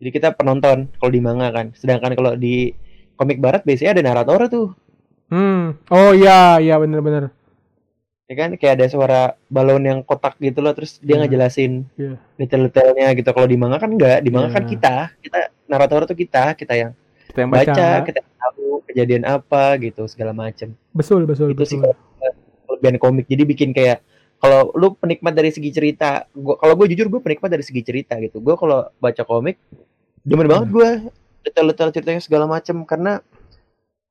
Jadi 0.04 0.12
kita 0.12 0.36
penonton 0.36 0.92
kalau 1.00 1.08
di 1.08 1.20
manga 1.24 1.48
kan. 1.48 1.72
Sedangkan 1.72 2.12
kalau 2.12 2.36
di 2.36 2.76
komik 3.16 3.40
barat 3.40 3.64
biasanya 3.64 3.96
ada 3.96 4.02
narator 4.04 4.40
tuh. 4.52 4.68
hmm 5.32 5.88
oh 5.88 6.12
iya 6.12 6.60
iya 6.60 6.76
bener-bener 6.76 7.32
Ya 8.24 8.34
kan 8.36 8.52
kayak 8.60 8.76
ada 8.76 8.86
suara 8.92 9.20
balon 9.48 9.80
yang 9.80 10.00
kotak 10.04 10.36
gitu 10.36 10.60
loh 10.60 10.76
terus 10.76 11.00
dia 11.00 11.16
Iya. 11.16 11.24
ngejelasin 11.24 11.72
Iya. 11.96 12.20
detail-detailnya 12.36 13.08
gitu. 13.16 13.32
Kalau 13.32 13.48
di 13.48 13.56
manga 13.56 13.80
kan 13.80 13.88
enggak, 13.88 14.20
di 14.20 14.28
manga 14.28 14.52
kan 14.52 14.68
Iya. 14.68 14.70
kita, 14.76 14.94
kita 15.24 15.38
narator 15.64 16.04
tuh 16.04 16.16
kita, 16.16 16.52
kita 16.52 16.72
yang 16.76 16.92
kita 17.24 17.38
yang 17.40 17.50
baca, 17.50 17.64
baca, 17.72 17.88
kita 18.04 18.18
yang 18.20 18.34
tahu 18.36 18.64
kejadian 18.84 19.22
apa 19.24 19.64
gitu 19.80 20.04
segala 20.04 20.36
macem. 20.36 20.76
betul 20.92 21.24
betul 21.24 21.52
itu 21.52 21.64
sih 21.64 21.80
betul 21.80 21.96
kalau 22.20 22.32
kelebihan 22.68 22.96
komik 23.00 23.24
jadi 23.24 23.42
bikin 23.44 23.70
kayak 23.72 24.04
kalau 24.38 24.68
lu 24.76 24.92
penikmat 24.92 25.32
dari 25.32 25.48
segi 25.48 25.72
cerita 25.72 26.28
gua 26.30 26.60
kalau 26.60 26.76
gue 26.76 26.86
jujur 26.92 27.08
gue 27.08 27.16
penikmat 27.18 27.48
dari 27.48 27.64
segi 27.64 27.80
cerita 27.80 28.14
gitu 28.20 28.38
gue 28.38 28.54
kalau 28.54 28.92
baca 29.00 29.22
komik 29.24 29.56
demen 30.24 30.48
banget 30.48 30.68
gue 30.70 30.88
detail-detail 31.44 31.90
ceritanya 31.92 32.20
segala 32.20 32.44
macem 32.46 32.82
karena 32.82 33.20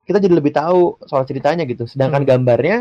kita 0.03 0.19
jadi 0.19 0.33
lebih 0.33 0.51
tahu 0.51 1.01
soal 1.03 1.23
ceritanya 1.23 1.63
gitu 1.63 1.83
sedangkan 1.83 2.21
Hmm. 2.21 2.29
gambarnya 2.29 2.77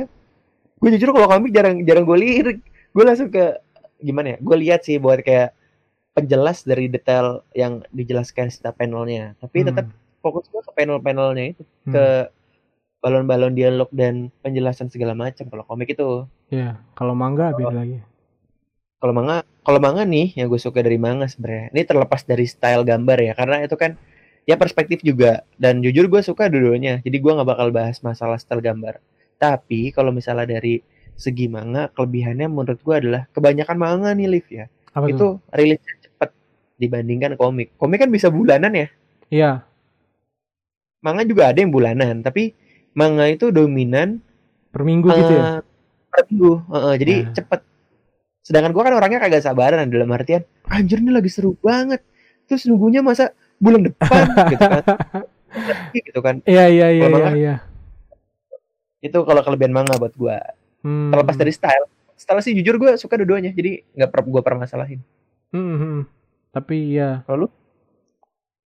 gue 0.77 0.89
jujur 0.93 1.11
kalau 1.11 1.27
komik 1.27 1.51
jarang 1.51 1.81
jarang 1.83 2.05
gue 2.05 2.19
lirik 2.19 2.59
gue 2.93 3.03
langsung 3.03 3.29
ke 3.29 3.57
gimana 3.99 4.35
ya 4.35 4.39
gue 4.39 4.57
lihat 4.59 4.81
sih 4.83 4.99
buat 4.99 5.19
kayak 5.19 5.55
penjelas 6.13 6.61
dari 6.63 6.87
detail 6.87 7.41
yang 7.53 7.81
dijelaskan 7.89 8.49
setiap 8.49 8.77
panelnya 8.77 9.33
tapi 9.39 9.63
Hmm. 9.63 9.69
tetap 9.73 9.87
fokus 10.21 10.47
gue 10.47 10.61
ke 10.61 10.73
panel-panelnya 10.73 11.45
itu 11.51 11.63
Hmm. 11.87 11.93
ke 11.93 12.05
balon-balon 13.01 13.51
dialog 13.53 13.91
dan 13.91 14.31
penjelasan 14.39 14.87
segala 14.87 15.11
macam 15.13 15.47
kalau 15.47 15.65
komik 15.65 15.91
itu 15.91 16.29
Ya, 16.47 16.77
kalau 16.93 17.17
manga 17.17 17.49
beda 17.51 17.73
lagi. 17.73 17.99
Kalau 19.03 19.11
manga 19.11 19.43
kalau 19.67 19.83
manga 19.83 20.07
nih 20.07 20.31
yang 20.39 20.47
gue 20.47 20.63
suka 20.63 20.79
dari 20.79 20.95
manga 20.95 21.27
sebenarnya 21.27 21.75
ini 21.75 21.83
terlepas 21.83 22.23
dari 22.23 22.47
style 22.47 22.87
gambar 22.87 23.19
ya 23.19 23.33
karena 23.35 23.67
itu 23.67 23.75
kan 23.75 23.99
ya 24.47 24.55
perspektif 24.55 25.03
juga. 25.03 25.43
Dan 25.59 25.83
jujur 25.83 26.07
gue 26.07 26.23
suka 26.23 26.47
dua-duanya 26.47 27.03
jadi 27.03 27.17
gue 27.19 27.33
nggak 27.35 27.49
bakal 27.51 27.75
bahas 27.75 27.99
masalah 28.01 28.39
style 28.39 28.63
gambar. 28.63 29.03
Tapi 29.37 29.91
kalau 29.91 30.15
misalnya 30.15 30.47
dari 30.47 30.79
segi 31.19 31.51
manga 31.51 31.91
kelebihannya 31.91 32.47
menurut 32.47 32.79
gue 32.79 32.95
adalah 32.95 33.27
kebanyakan 33.35 33.77
manga 33.77 34.11
nih 34.15 34.31
Liv 34.31 34.47
ya. 34.47 34.71
Apa 34.95 35.11
itu 35.11 35.27
rilisnya 35.51 35.95
cepet 35.99 36.31
dibandingkan 36.79 37.35
komik. 37.35 37.75
Komik 37.75 38.07
kan 38.07 38.11
bisa 38.15 38.31
bulanan 38.31 38.71
ya? 38.71 38.87
Iya. 39.33 39.53
manga 41.03 41.27
juga 41.27 41.51
ada 41.51 41.59
yang 41.59 41.75
bulanan 41.75 42.23
tapi 42.23 42.55
manga 42.95 43.27
itu 43.27 43.51
dominan 43.51 44.23
Per 44.71 44.87
minggu 44.87 45.11
gitu 45.11 45.33
ya. 45.35 45.43
eh, 45.43 45.59
per 46.07 46.21
minggu 46.31 46.53
Heeh, 46.71 46.95
jadi 47.03 47.15
Nah. 47.27 47.33
cepet 47.35 47.61
sedangkan 48.43 48.71
gua 48.71 48.83
kan 48.85 48.95
orangnya 48.95 49.19
kagak 49.19 49.41
sabaran 49.41 49.87
dalam 49.87 50.11
artian 50.11 50.43
anjir 50.67 50.99
ini 50.99 51.11
lagi 51.11 51.31
seru 51.31 51.55
banget 51.59 52.03
terus 52.45 52.67
nunggunya 52.67 53.01
masa 53.01 53.31
bulan 53.57 53.87
depan 53.87 54.23
gitu 54.53 54.59
kan 54.61 54.85
gitu 55.95 56.19
kan 56.21 56.35
Iya, 56.43 56.65
iya, 56.67 56.87
iya, 56.91 57.07
iya, 57.09 57.29
iya. 57.33 57.55
itu 59.01 59.19
kalau 59.23 59.43
kelebihan 59.43 59.73
manga 59.73 59.97
buat 59.97 60.15
gua 60.15 60.39
Hmm. 60.83 61.15
terlepas 61.15 61.39
dari 61.39 61.55
style 61.55 61.87
style 62.13 62.43
sih 62.43 62.51
jujur 62.53 62.75
gua 62.75 62.99
suka 62.99 63.15
dua-duanya 63.15 63.55
jadi 63.55 63.87
nggak 63.95 64.11
per 64.11 64.21
gua 64.27 64.43
permasalahin 64.43 64.99
Hmm, 65.53 65.77
hmm. 65.77 65.99
Tapi 66.51 66.97
ya 66.97 67.23
kalau 67.23 67.45
lu 67.45 67.49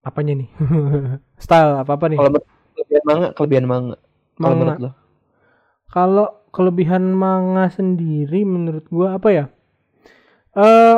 apanya 0.01 0.33
nih? 0.33 0.49
Style 1.43 1.77
apa 1.77 1.93
apa 1.93 2.07
nih? 2.07 2.17
kalau 2.17 2.31
kelebihan 2.73 3.03
manga 3.03 3.27
kelebihan 3.31 3.65
manga 3.67 3.95
kalau 4.35 4.55
menurut 4.55 4.79
lo 4.81 4.91
Kalau 5.87 6.27
kelebihan 6.49 7.11
manga 7.11 7.67
sendiri 7.67 8.41
menurut 8.41 8.87
gua 8.87 9.15
apa 9.15 9.29
ya? 9.29 9.45
Eh 10.57 10.97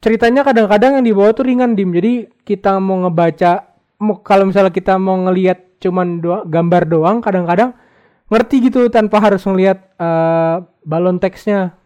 ceritanya 0.00 0.40
kadang-kadang 0.44 1.00
yang 1.00 1.04
dibawa 1.04 1.30
tuh 1.36 1.44
ringan 1.44 1.76
dim. 1.76 1.92
Jadi 1.92 2.28
kita 2.44 2.80
mau 2.80 3.04
ngebaca 3.04 3.68
mau 4.00 4.20
kalau 4.24 4.48
misalnya 4.48 4.72
kita 4.72 4.96
mau 4.96 5.16
ngelihat 5.28 5.80
cuman 5.80 6.20
doa, 6.24 6.38
gambar 6.48 6.82
doang 6.88 7.16
kadang-kadang 7.20 7.76
ngerti 8.32 8.68
gitu 8.72 8.88
tanpa 8.88 9.20
harus 9.20 9.44
ngelihat 9.44 9.78
eh, 10.00 10.56
balon 10.82 11.20
teksnya. 11.20 11.76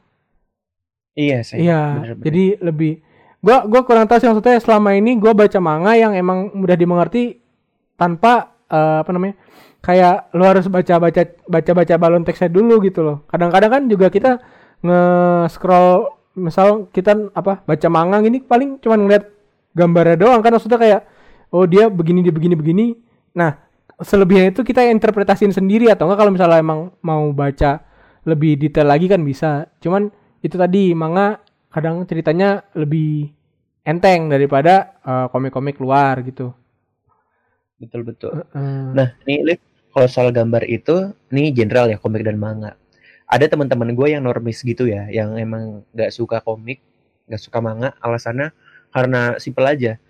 iya 1.18 1.42
sih 1.42 1.58
Iya, 1.58 2.14
jadi 2.22 2.62
lebih 2.62 3.02
gua 3.42 3.66
gua 3.66 3.82
kurang 3.82 4.06
tahu 4.06 4.22
sih 4.22 4.30
maksudnya 4.30 4.62
selama 4.62 4.94
ini 4.94 5.18
gua 5.18 5.34
baca 5.34 5.58
manga 5.58 5.98
yang 5.98 6.14
emang 6.14 6.54
mudah 6.54 6.78
dimengerti 6.78 7.42
tanpa 7.98 8.54
eh, 8.70 9.02
apa 9.02 9.10
namanya? 9.10 9.34
kayak 9.82 10.30
lu 10.34 10.42
harus 10.46 10.66
baca-baca 10.70 11.22
baca-baca 11.46 11.94
balon 11.98 12.22
teksnya 12.26 12.50
dulu 12.50 12.82
gitu 12.82 13.02
loh. 13.02 13.26
Kadang-kadang 13.30 13.70
kan 13.70 13.82
juga 13.90 14.06
kita 14.10 14.38
nge-scroll 14.82 16.17
misal 16.38 16.86
kita 16.94 17.34
apa 17.34 17.66
baca 17.66 17.88
manga 17.90 18.22
gini 18.22 18.38
paling 18.40 18.78
cuma 18.78 18.94
ngeliat 18.94 19.26
gambarnya 19.74 20.16
doang 20.16 20.40
kan 20.40 20.54
maksudnya 20.54 20.78
kayak 20.78 21.02
oh 21.52 21.64
dia 21.68 21.88
begini 21.88 22.24
dia 22.24 22.34
begini 22.34 22.54
begini. 22.56 22.86
Nah, 23.36 23.56
selebihnya 24.00 24.52
itu 24.52 24.62
kita 24.64 24.84
interpretasiin 24.88 25.52
sendiri 25.52 25.90
atau 25.92 26.08
enggak 26.08 26.18
kalau 26.24 26.32
misalnya 26.32 26.58
emang 26.60 26.80
mau 27.02 27.28
baca 27.32 27.82
lebih 28.24 28.60
detail 28.60 28.88
lagi 28.88 29.06
kan 29.08 29.20
bisa. 29.24 29.68
Cuman 29.80 30.08
itu 30.44 30.54
tadi 30.54 30.92
manga 30.92 31.40
kadang 31.72 32.04
ceritanya 32.08 32.64
lebih 32.76 33.32
enteng 33.84 34.28
daripada 34.28 35.00
eh, 35.02 35.26
komik-komik 35.32 35.80
luar 35.80 36.20
gitu. 36.24 36.52
betul 37.78 38.02
betul 38.02 38.34
Heeh. 38.34 38.90
Nah, 38.90 39.14
nih 39.22 39.38
Liv, 39.46 39.60
kalau 39.94 40.10
soal 40.10 40.34
gambar 40.34 40.66
itu, 40.66 41.14
nih 41.30 41.54
general 41.54 41.86
ya 41.86 41.94
komik 41.94 42.26
dan 42.26 42.34
manga. 42.34 42.74
Ada 43.28 43.52
teman-teman 43.52 43.92
gue 43.92 44.08
yang 44.16 44.24
normis 44.24 44.64
gitu 44.64 44.88
ya, 44.88 45.04
yang 45.12 45.36
emang 45.36 45.84
nggak 45.92 46.10
suka 46.16 46.40
komik, 46.40 46.80
nggak 47.28 47.42
suka 47.44 47.60
manga, 47.60 47.92
alasannya 48.00 48.56
karena 48.88 49.36
simpel 49.36 49.68
aja. 49.68 50.00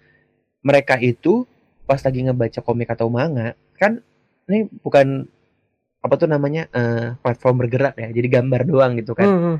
Mereka 0.63 1.03
itu 1.03 1.43
pas 1.83 1.99
lagi 1.99 2.23
ngebaca 2.23 2.63
komik 2.63 2.95
atau 2.95 3.11
manga, 3.11 3.59
kan 3.75 3.99
ini 4.47 4.71
bukan 4.71 5.27
apa 5.99 6.15
tuh 6.15 6.31
namanya 6.31 6.71
eh, 6.71 7.19
platform 7.19 7.67
bergerak 7.67 7.99
ya, 7.99 8.09
jadi 8.15 8.39
gambar 8.39 8.63
doang 8.71 8.93
gitu 9.03 9.19
kan. 9.19 9.27
Hmm, 9.27 9.43
hmm. 9.43 9.57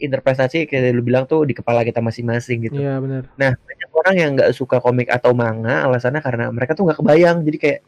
Interpretasi 0.00 0.68
kayak 0.68 0.92
lu 0.92 1.00
bilang 1.00 1.24
tuh 1.24 1.48
di 1.48 1.56
kepala 1.56 1.80
kita 1.80 2.04
masing-masing 2.04 2.68
gitu. 2.68 2.76
Iya 2.76 3.00
benar. 3.00 3.24
Nah, 3.40 3.52
banyak 3.56 3.90
orang 3.92 4.14
yang 4.16 4.30
nggak 4.36 4.52
suka 4.52 4.84
komik 4.84 5.08
atau 5.08 5.32
manga 5.32 5.84
alasannya 5.84 6.20
karena 6.20 6.52
mereka 6.52 6.76
tuh 6.76 6.88
nggak 6.88 7.00
kebayang. 7.00 7.40
Jadi 7.44 7.56
kayak 7.56 7.80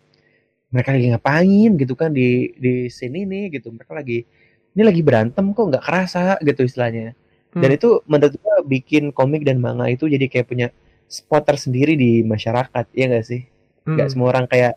mereka 0.73 0.89
lagi 0.97 1.07
ngapain 1.13 1.71
gitu 1.77 1.95
kan 1.97 2.11
di 2.13 2.57
di 2.57 2.89
sini 2.89 3.29
nih 3.29 3.61
gitu. 3.61 3.69
Mereka 3.73 3.93
lagi 3.97 4.25
ini 4.73 4.83
lagi 4.83 5.03
berantem 5.05 5.53
kok 5.53 5.65
nggak 5.69 5.85
kerasa 5.85 6.41
gitu 6.41 6.65
istilahnya. 6.65 7.13
Dan 7.53 7.69
Hmm. 7.69 7.77
itu 7.77 7.89
menurut 8.09 8.35
gua 8.41 8.57
bikin 8.65 9.13
komik 9.13 9.45
dan 9.45 9.61
manga 9.61 9.85
itu 9.89 10.09
jadi 10.09 10.25
kayak 10.29 10.47
punya 10.49 10.69
spot 11.05 11.45
tersendiri 11.45 11.93
di 11.95 12.25
masyarakat, 12.25 12.89
ya 12.97 13.05
nggak 13.13 13.27
sih? 13.29 13.45
Nggak 13.85 14.09
Hmm. 14.09 14.13
semua 14.17 14.29
orang 14.33 14.47
kayak 14.49 14.75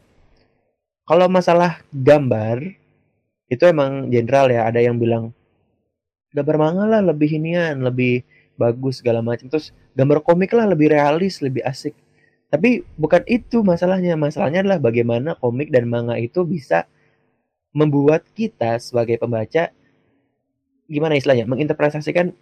kalau 1.08 1.28
masalah 1.32 1.80
gambar 1.94 2.76
itu 3.48 3.64
emang 3.64 4.10
general 4.12 4.52
ya. 4.52 4.68
Ada 4.68 4.84
yang 4.84 4.98
bilang 5.00 5.32
gambar 6.36 6.56
manga 6.60 6.84
lah 6.90 7.02
lebih 7.06 7.32
inian, 7.40 7.80
lebih 7.80 8.26
bagus 8.60 9.00
segala 9.00 9.24
macam. 9.24 9.48
Terus 9.48 9.72
gambar 9.96 10.20
komik 10.26 10.52
lah 10.52 10.68
lebih 10.68 10.92
realis, 10.92 11.40
lebih 11.40 11.64
asik. 11.64 11.96
Tapi 12.52 12.84
bukan 13.00 13.24
itu 13.28 13.64
masalahnya. 13.64 14.20
Masalahnya 14.20 14.66
adalah 14.66 14.80
bagaimana 14.84 15.40
komik 15.40 15.72
dan 15.72 15.88
manga 15.88 16.20
itu 16.20 16.44
bisa 16.44 16.84
membuat 17.76 18.24
kita 18.36 18.80
sebagai 18.80 19.20
pembaca 19.20 19.72
gimana 20.86 21.16
istilahnya 21.16 21.46
menginterpretasikan 21.46 22.34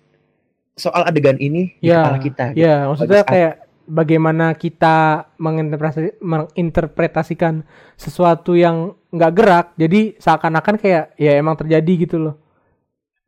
soal 0.73 1.06
adegan 1.06 1.38
ini 1.38 1.77
di 1.77 1.88
Ya, 1.88 2.01
kepala 2.01 2.19
kita. 2.19 2.45
gitu. 2.51 2.60
Ya, 2.60 2.75
maksudnya 2.89 3.21
Bagus. 3.21 3.32
kayak 3.32 3.53
bagaimana 3.84 4.45
kita 4.53 4.97
menginterpretasi, 5.38 6.10
menginterpretasikan 6.19 7.62
sesuatu 7.93 8.56
yang 8.56 8.97
nggak 9.10 9.34
gerak, 9.34 9.67
jadi 9.75 10.17
seakan-akan 10.17 10.75
kayak 10.77 11.13
ya 11.15 11.38
emang 11.38 11.53
terjadi 11.53 11.93
gitu 11.99 12.17
loh. 12.17 12.36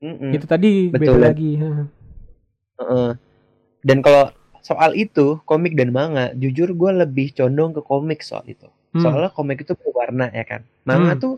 Mm-mm. 0.02 0.34
Itu 0.34 0.46
tadi 0.46 0.90
Betul, 0.90 1.22
beda 1.22 1.30
lagi. 1.32 1.52
Heeh. 1.56 1.86
Heeh. 2.82 3.10
Dan 3.86 4.02
kalau 4.02 4.34
soal 4.60 4.98
itu 4.98 5.38
komik 5.46 5.78
dan 5.78 5.94
manga, 5.94 6.34
jujur 6.34 6.74
gue 6.74 6.92
lebih 6.98 7.32
condong 7.32 7.72
ke 7.72 7.82
komik 7.82 8.26
soal 8.26 8.42
itu. 8.46 8.66
Hmm. 8.92 9.02
Soalnya 9.06 9.30
komik 9.30 9.62
itu 9.62 9.78
berwarna 9.78 10.34
ya 10.34 10.42
kan. 10.44 10.66
Manga 10.84 11.14
Hmm. 11.14 11.22
tuh 11.22 11.34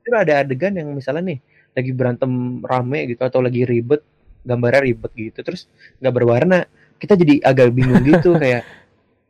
itu 0.00 0.16
ada 0.16 0.40
adegan 0.40 0.72
yang 0.72 0.88
misalnya 0.90 1.36
nih 1.36 1.38
lagi 1.70 1.90
berantem 1.94 2.30
rame 2.62 3.06
gitu 3.10 3.22
atau 3.22 3.40
lagi 3.40 3.62
ribet, 3.64 4.02
gambarnya 4.42 4.82
ribet 4.82 5.12
gitu, 5.14 5.40
terus 5.40 5.66
nggak 6.00 6.14
berwarna, 6.14 6.64
kita 6.96 7.14
jadi 7.14 7.40
agak 7.44 7.70
bingung 7.72 8.02
gitu 8.02 8.34
kayak 8.42 8.64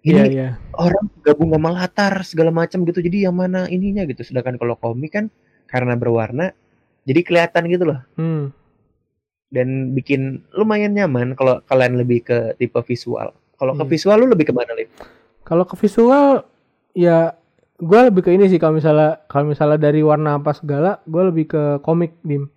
Iya, 0.01 0.25
ini 0.25 0.33
iya. 0.33 0.49
orang 0.81 1.13
gabung 1.21 1.53
sama 1.53 1.77
latar 1.77 2.25
segala 2.25 2.49
macam 2.49 2.89
gitu, 2.89 3.05
jadi 3.05 3.29
yang 3.29 3.37
mana 3.37 3.69
ininya 3.69 4.09
gitu. 4.09 4.25
Sedangkan 4.25 4.57
kalau 4.57 4.73
komik 4.73 5.13
kan 5.13 5.29
karena 5.69 5.93
berwarna, 5.93 6.57
jadi 7.05 7.21
kelihatan 7.21 7.69
gitu 7.69 7.85
loh 7.85 8.01
Hmm. 8.17 8.49
dan 9.53 9.93
bikin 9.93 10.41
lumayan 10.55 10.97
nyaman 10.97 11.37
kalau 11.37 11.61
kalian 11.69 12.01
lebih 12.01 12.25
ke 12.25 12.57
tipe 12.57 12.81
visual. 12.81 13.35
Kalau 13.59 13.77
ke 13.77 13.85
Iya. 13.85 13.91
visual 13.93 14.17
lu 14.23 14.33
lebih 14.33 14.49
ke 14.49 14.55
mana 14.57 14.73
Liv? 14.73 14.89
Kalau 15.45 15.69
ke 15.69 15.77
visual 15.77 16.49
ya 16.97 17.35
gue 17.81 18.01
lebih 18.13 18.23
ke 18.27 18.31
ini 18.37 18.45
sih 18.53 18.61
kalau 18.61 18.77
misalnya 18.77 19.25
kalau 19.31 19.51
misalnya 19.53 19.79
dari 19.81 20.01
warna 20.05 20.37
apa 20.39 20.53
segala 20.53 21.01
gue 21.09 21.23
lebih 21.33 21.45
ke 21.53 21.63
komik 21.87 22.13
dim. 22.23 22.49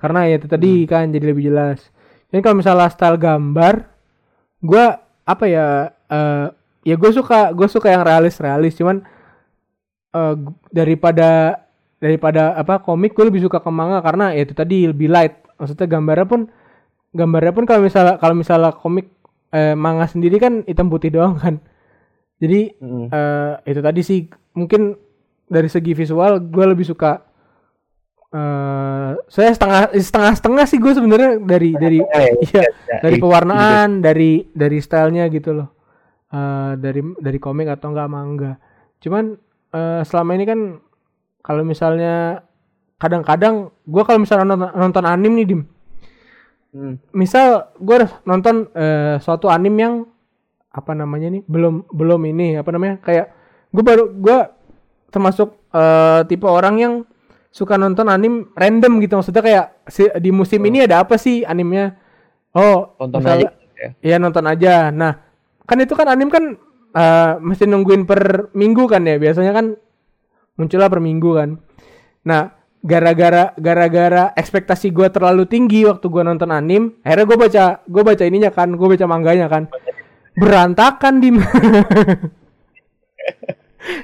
Karena 0.00 0.24
ya 0.24 0.40
itu 0.40 0.48
tadi 0.48 0.88
kan 0.88 1.12
jadi 1.12 1.24
lebih 1.32 1.52
jelas. 1.52 1.80
Jadi 2.32 2.40
kalau 2.40 2.56
misalnya 2.60 2.88
style 2.88 3.20
gambar 3.20 3.74
gue 4.64 4.84
apa 5.24 5.44
ya 5.46 5.66
eh, 6.08 6.46
ya 6.88 6.94
gue 6.96 7.10
suka 7.12 7.52
gue 7.52 7.68
suka 7.68 7.88
yang 7.92 8.02
realis 8.08 8.36
realis 8.40 8.74
cuman 8.76 9.04
gu- 10.14 10.56
daripada 10.72 11.60
daripada 12.00 12.56
apa 12.56 12.80
komik 12.80 13.12
gue 13.12 13.28
lebih 13.28 13.44
suka 13.44 13.60
ke 13.60 13.70
manga 13.70 14.00
karena 14.00 14.32
ya 14.32 14.42
itu 14.48 14.54
tadi 14.56 14.88
lebih 14.88 15.08
light. 15.12 15.34
Maksudnya 15.60 15.86
gambarnya 15.86 16.26
pun 16.28 16.40
gambarnya 17.12 17.52
pun 17.56 17.64
kalau 17.68 17.82
misalnya 17.84 18.14
kalau 18.22 18.34
misalnya 18.36 18.72
komik 18.76 19.12
eh, 19.52 19.74
manga 19.76 20.06
sendiri 20.08 20.36
kan 20.40 20.64
hitam 20.64 20.88
putih 20.88 21.10
doang 21.12 21.36
kan. 21.36 21.60
Jadi 22.40 22.72
Mm. 22.80 23.06
eh 23.12 23.52
itu 23.68 23.80
tadi 23.84 24.00
sih 24.00 24.20
mungkin 24.54 24.98
dari 25.50 25.66
segi 25.66 25.92
visual 25.94 26.38
gue 26.38 26.64
lebih 26.66 26.86
suka 26.86 27.26
eh 28.30 29.10
saya 29.26 29.50
setengah 29.50 29.90
setengah 29.90 30.32
setengah 30.38 30.64
sih 30.70 30.78
gue 30.78 30.92
sebenarnya 30.94 31.42
dari 31.42 31.74
dari 31.74 31.98
Eh, 31.98 32.30
iya 32.46 32.62
ya, 32.62 32.98
dari 33.02 33.18
eh, 33.18 33.22
pewarnaan 33.22 33.98
dari 33.98 34.46
dari 34.54 34.78
stylenya 34.78 35.26
gitu 35.34 35.50
loh. 35.58 35.68
Eh 36.30 36.78
dari 36.78 37.02
dari 37.18 37.38
komik 37.42 37.66
atau 37.66 37.90
enggak 37.90 38.06
manga 38.10 38.52
cuman 39.02 39.34
eh 39.74 40.02
selama 40.06 40.30
ini 40.38 40.44
kan 40.46 40.60
kalau 41.42 41.66
misalnya 41.66 42.46
kadang-kadang 43.00 43.74
gue 43.88 44.02
kalau 44.04 44.20
misalnya 44.22 44.54
nonton, 44.54 44.70
nonton 44.78 45.04
anim 45.08 45.32
nih 45.34 45.46
dim. 45.50 45.62
Hmm. 46.70 47.02
misal 47.10 47.74
gue 47.82 48.06
nonton 48.22 48.70
eh, 48.78 49.18
suatu 49.18 49.50
anim 49.50 49.74
yang 49.74 49.94
apa 50.70 50.94
namanya 50.94 51.26
nih 51.34 51.42
belum 51.50 51.90
belum 51.90 52.30
ini 52.30 52.62
apa 52.62 52.70
namanya 52.70 53.02
kayak 53.02 53.26
gue 53.70 53.82
baru 53.82 54.04
gue 54.10 54.38
termasuk 55.08 55.54
eh, 55.70 56.20
tipe 56.26 56.44
orang 56.44 56.76
yang 56.76 56.94
suka 57.50 57.74
nonton 57.74 58.06
anim 58.06 58.46
random 58.54 59.02
gitu 59.02 59.18
maksudnya 59.18 59.42
kayak 59.42 59.66
si- 59.86 60.14
di 60.18 60.30
musim 60.30 60.62
ini 60.62 60.86
ada 60.86 61.02
apa 61.02 61.14
sih 61.14 61.42
animnya 61.42 61.98
oh 62.52 62.94
Tonton 62.94 63.18
misalnya- 63.18 63.50
aja 63.50 63.58
ya. 63.74 63.88
Iya 64.04 64.16
nonton 64.18 64.44
aja. 64.44 64.92
Nah, 64.92 65.16
kan 65.64 65.80
itu 65.80 65.96
kan 65.96 66.04
anim 66.06 66.28
kan 66.28 66.52
eh, 66.92 67.32
mesti 67.38 67.64
nungguin 67.64 68.04
per 68.04 68.52
minggu 68.52 68.84
kan 68.84 69.00
ya. 69.02 69.16
Biasanya 69.16 69.50
kan 69.50 69.72
munculnya 70.54 70.86
per 70.86 71.00
minggu 71.00 71.30
kan. 71.32 71.56
Nah, 72.22 72.52
gara-gara 72.84 73.56
gara-gara 73.56 74.36
ekspektasi 74.36 74.92
gua 74.92 75.08
terlalu 75.08 75.48
tinggi 75.48 75.88
waktu 75.88 76.06
gua 76.06 76.20
nonton 76.22 76.52
anim, 76.52 76.92
akhirnya 77.00 77.24
gua 77.24 77.38
baca 77.40 77.64
gua 77.88 78.02
baca 78.04 78.24
ininya 78.24 78.50
kan, 78.52 78.68
gua 78.76 78.92
baca 78.92 79.06
mangganya 79.08 79.48
kan. 79.48 79.64
Berantakan 80.36 81.14
di 81.18 81.28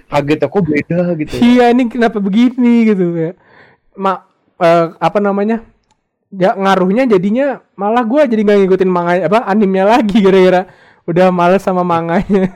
Kaget 0.08 0.40
aku 0.46 0.58
beda 0.64 1.12
gitu. 1.20 1.34
Iya, 1.40 1.72
ini 1.72 1.90
kenapa 1.92 2.18
begini 2.22 2.88
gitu 2.88 3.12
ya. 3.14 3.32
Ma 3.96 4.24
eh, 4.60 4.86
apa 4.96 5.18
namanya? 5.20 5.64
Ya 6.32 6.52
ngaruhnya 6.58 7.06
jadinya 7.06 7.62
malah 7.78 8.02
gua 8.02 8.26
jadi 8.26 8.42
nggak 8.42 8.58
ngikutin 8.66 8.90
manga 8.90 9.12
apa 9.30 9.46
animnya 9.46 9.86
lagi 9.86 10.18
gara-gara 10.18 10.66
udah 11.06 11.30
males 11.30 11.62
sama 11.62 11.86
manganya. 11.86 12.50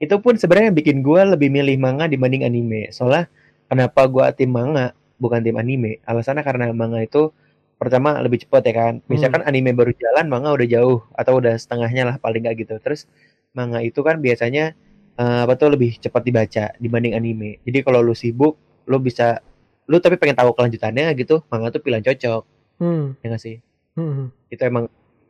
Itu 0.00 0.18
pun 0.20 0.34
sebenarnya 0.34 0.74
bikin 0.74 1.00
gue 1.00 1.20
lebih 1.36 1.48
milih 1.52 1.76
manga 1.78 2.10
dibanding 2.10 2.42
anime. 2.42 2.90
Soalnya 2.90 3.30
kenapa 3.70 4.08
gue 4.08 4.24
tim 4.34 4.50
manga 4.50 4.96
bukan 5.20 5.40
tim 5.44 5.54
anime? 5.56 6.02
Alasannya 6.04 6.42
karena 6.42 6.72
manga 6.74 6.98
itu 7.00 7.30
pertama 7.78 8.16
lebih 8.24 8.42
cepat 8.44 8.62
ya 8.66 8.74
kan. 8.74 8.94
Misalkan 9.06 9.44
anime 9.44 9.76
baru 9.76 9.92
jalan, 9.94 10.26
manga 10.26 10.50
udah 10.52 10.66
jauh 10.66 10.98
atau 11.14 11.38
udah 11.38 11.54
setengahnya 11.60 12.02
lah 12.08 12.16
paling 12.18 12.42
nggak 12.44 12.66
gitu. 12.66 12.74
Terus 12.80 13.06
manga 13.54 13.80
itu 13.84 14.00
kan 14.02 14.18
biasanya 14.18 14.74
eh, 15.14 15.40
apa 15.42 15.54
tuh 15.54 15.70
lebih 15.70 15.96
cepat 15.96 16.22
dibaca 16.22 16.64
dibanding 16.76 17.14
anime. 17.14 17.58
Jadi 17.62 17.78
kalau 17.80 18.00
lu 18.00 18.12
sibuk, 18.12 18.54
lu 18.84 18.98
bisa 18.98 19.38
lu 19.84 19.98
tapi 19.98 20.16
pengen 20.16 20.34
tahu 20.34 20.52
kelanjutannya 20.52 21.12
gitu, 21.14 21.44
manga 21.46 21.68
tuh 21.68 21.78
pilihan 21.78 22.00
cocok, 22.02 22.42
Hmm. 22.76 23.14
ya 23.20 23.26
nggak 23.28 23.42
sih? 23.42 23.56
hmm. 23.94 24.32
Itu 24.48 24.62
emang 24.62 24.88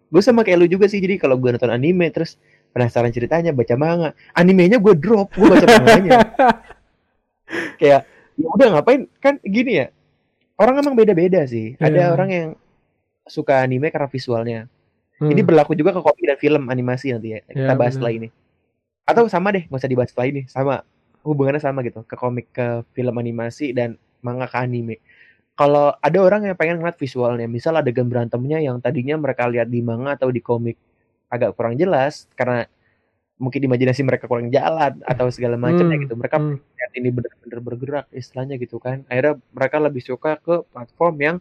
gue 0.09 0.23
sama 0.23 0.41
kayak 0.41 0.59
lu 0.59 0.67
juga 0.67 0.87
sih. 0.87 0.99
Jadi 0.99 1.17
kalau 1.17 1.35
gue 1.35 1.51
nonton 1.51 1.69
anime 1.69 2.07
terus 2.09 2.39
penasaran 2.71 3.11
ceritanya 3.11 3.51
baca 3.51 3.75
manga, 3.75 4.09
animenya 4.33 4.79
gue 4.79 4.95
drop, 4.95 5.31
gue 5.31 5.45
baca 5.45 5.67
manganya. 5.75 6.19
kayak 7.79 8.01
ya 8.35 8.47
udah 8.49 8.67
ngapain 8.73 9.07
kan 9.21 9.39
gini 9.41 9.79
ya 9.79 9.87
orang 10.57 10.81
emang 10.81 10.95
beda-beda 10.95 11.45
sih 11.45 11.77
Iya. 11.77 11.87
ada 11.87 12.03
orang 12.11 12.31
yang 12.31 12.49
suka 13.25 13.61
anime 13.61 13.91
karena 13.91 14.09
visualnya 14.09 14.61
Hmm. 15.15 15.31
ini 15.31 15.47
berlaku 15.47 15.79
juga 15.79 15.95
ke 15.95 16.03
komik 16.03 16.25
dan 16.27 16.39
film 16.43 16.63
animasi 16.67 17.15
nanti 17.15 17.39
ya 17.39 17.41
kita 17.47 17.71
Iya, 17.71 17.79
bahas 17.79 17.95
setelah 17.95 18.11
ini 18.13 18.29
atau 19.05 19.29
sama 19.29 19.53
deh 19.53 19.69
nggak 19.69 19.81
usah 19.81 19.91
dibahas 19.91 20.11
setelah 20.13 20.29
ini 20.33 20.43
sama 20.49 20.81
hubungannya 21.25 21.61
sama 21.61 21.81
gitu. 21.85 22.05
Ke 22.05 22.17
komik 22.17 22.53
ke 22.53 22.85
film 22.93 23.15
animasi 23.17 23.73
dan 23.73 23.97
manga 24.21 24.49
ke 24.49 24.57
anime. 24.61 25.01
Kalau 25.55 25.95
ada 26.03 26.19
orang 26.19 26.51
yang 26.51 26.57
pengen 26.59 26.83
ngeliat 26.83 26.99
visualnya 26.99 27.47
misal 27.47 27.79
adegan 27.79 28.11
berantemnya 28.11 28.59
yang 28.59 28.83
tadinya 28.83 29.15
mereka 29.15 29.47
lihat 29.47 29.71
di 29.71 29.81
manga 29.81 30.19
atau 30.19 30.29
di 30.29 30.43
komik 30.43 30.75
agak 31.31 31.55
kurang 31.55 31.79
jelas 31.79 32.27
karena 32.35 32.67
mungkin 33.39 33.67
imajinasi 33.67 34.03
mereka 34.07 34.31
kurang 34.31 34.51
jalan 34.51 34.99
atau 35.03 35.27
segala 35.31 35.55
macamnya 35.55 35.95
Hmm, 35.99 36.05
gitu. 36.07 36.15
Mereka 36.19 36.37
hmm. 36.39 36.55
lihat 36.59 36.91
ini 36.99 37.09
benar-benar 37.15 37.61
bergerak 37.63 38.07
istilahnya 38.11 38.59
gitu 38.59 38.79
kan. 38.83 39.03
Akhirnya 39.07 39.39
mereka 39.55 39.77
lebih 39.79 40.03
suka 40.03 40.39
ke 40.43 40.63
platform 40.71 41.15
yang 41.23 41.37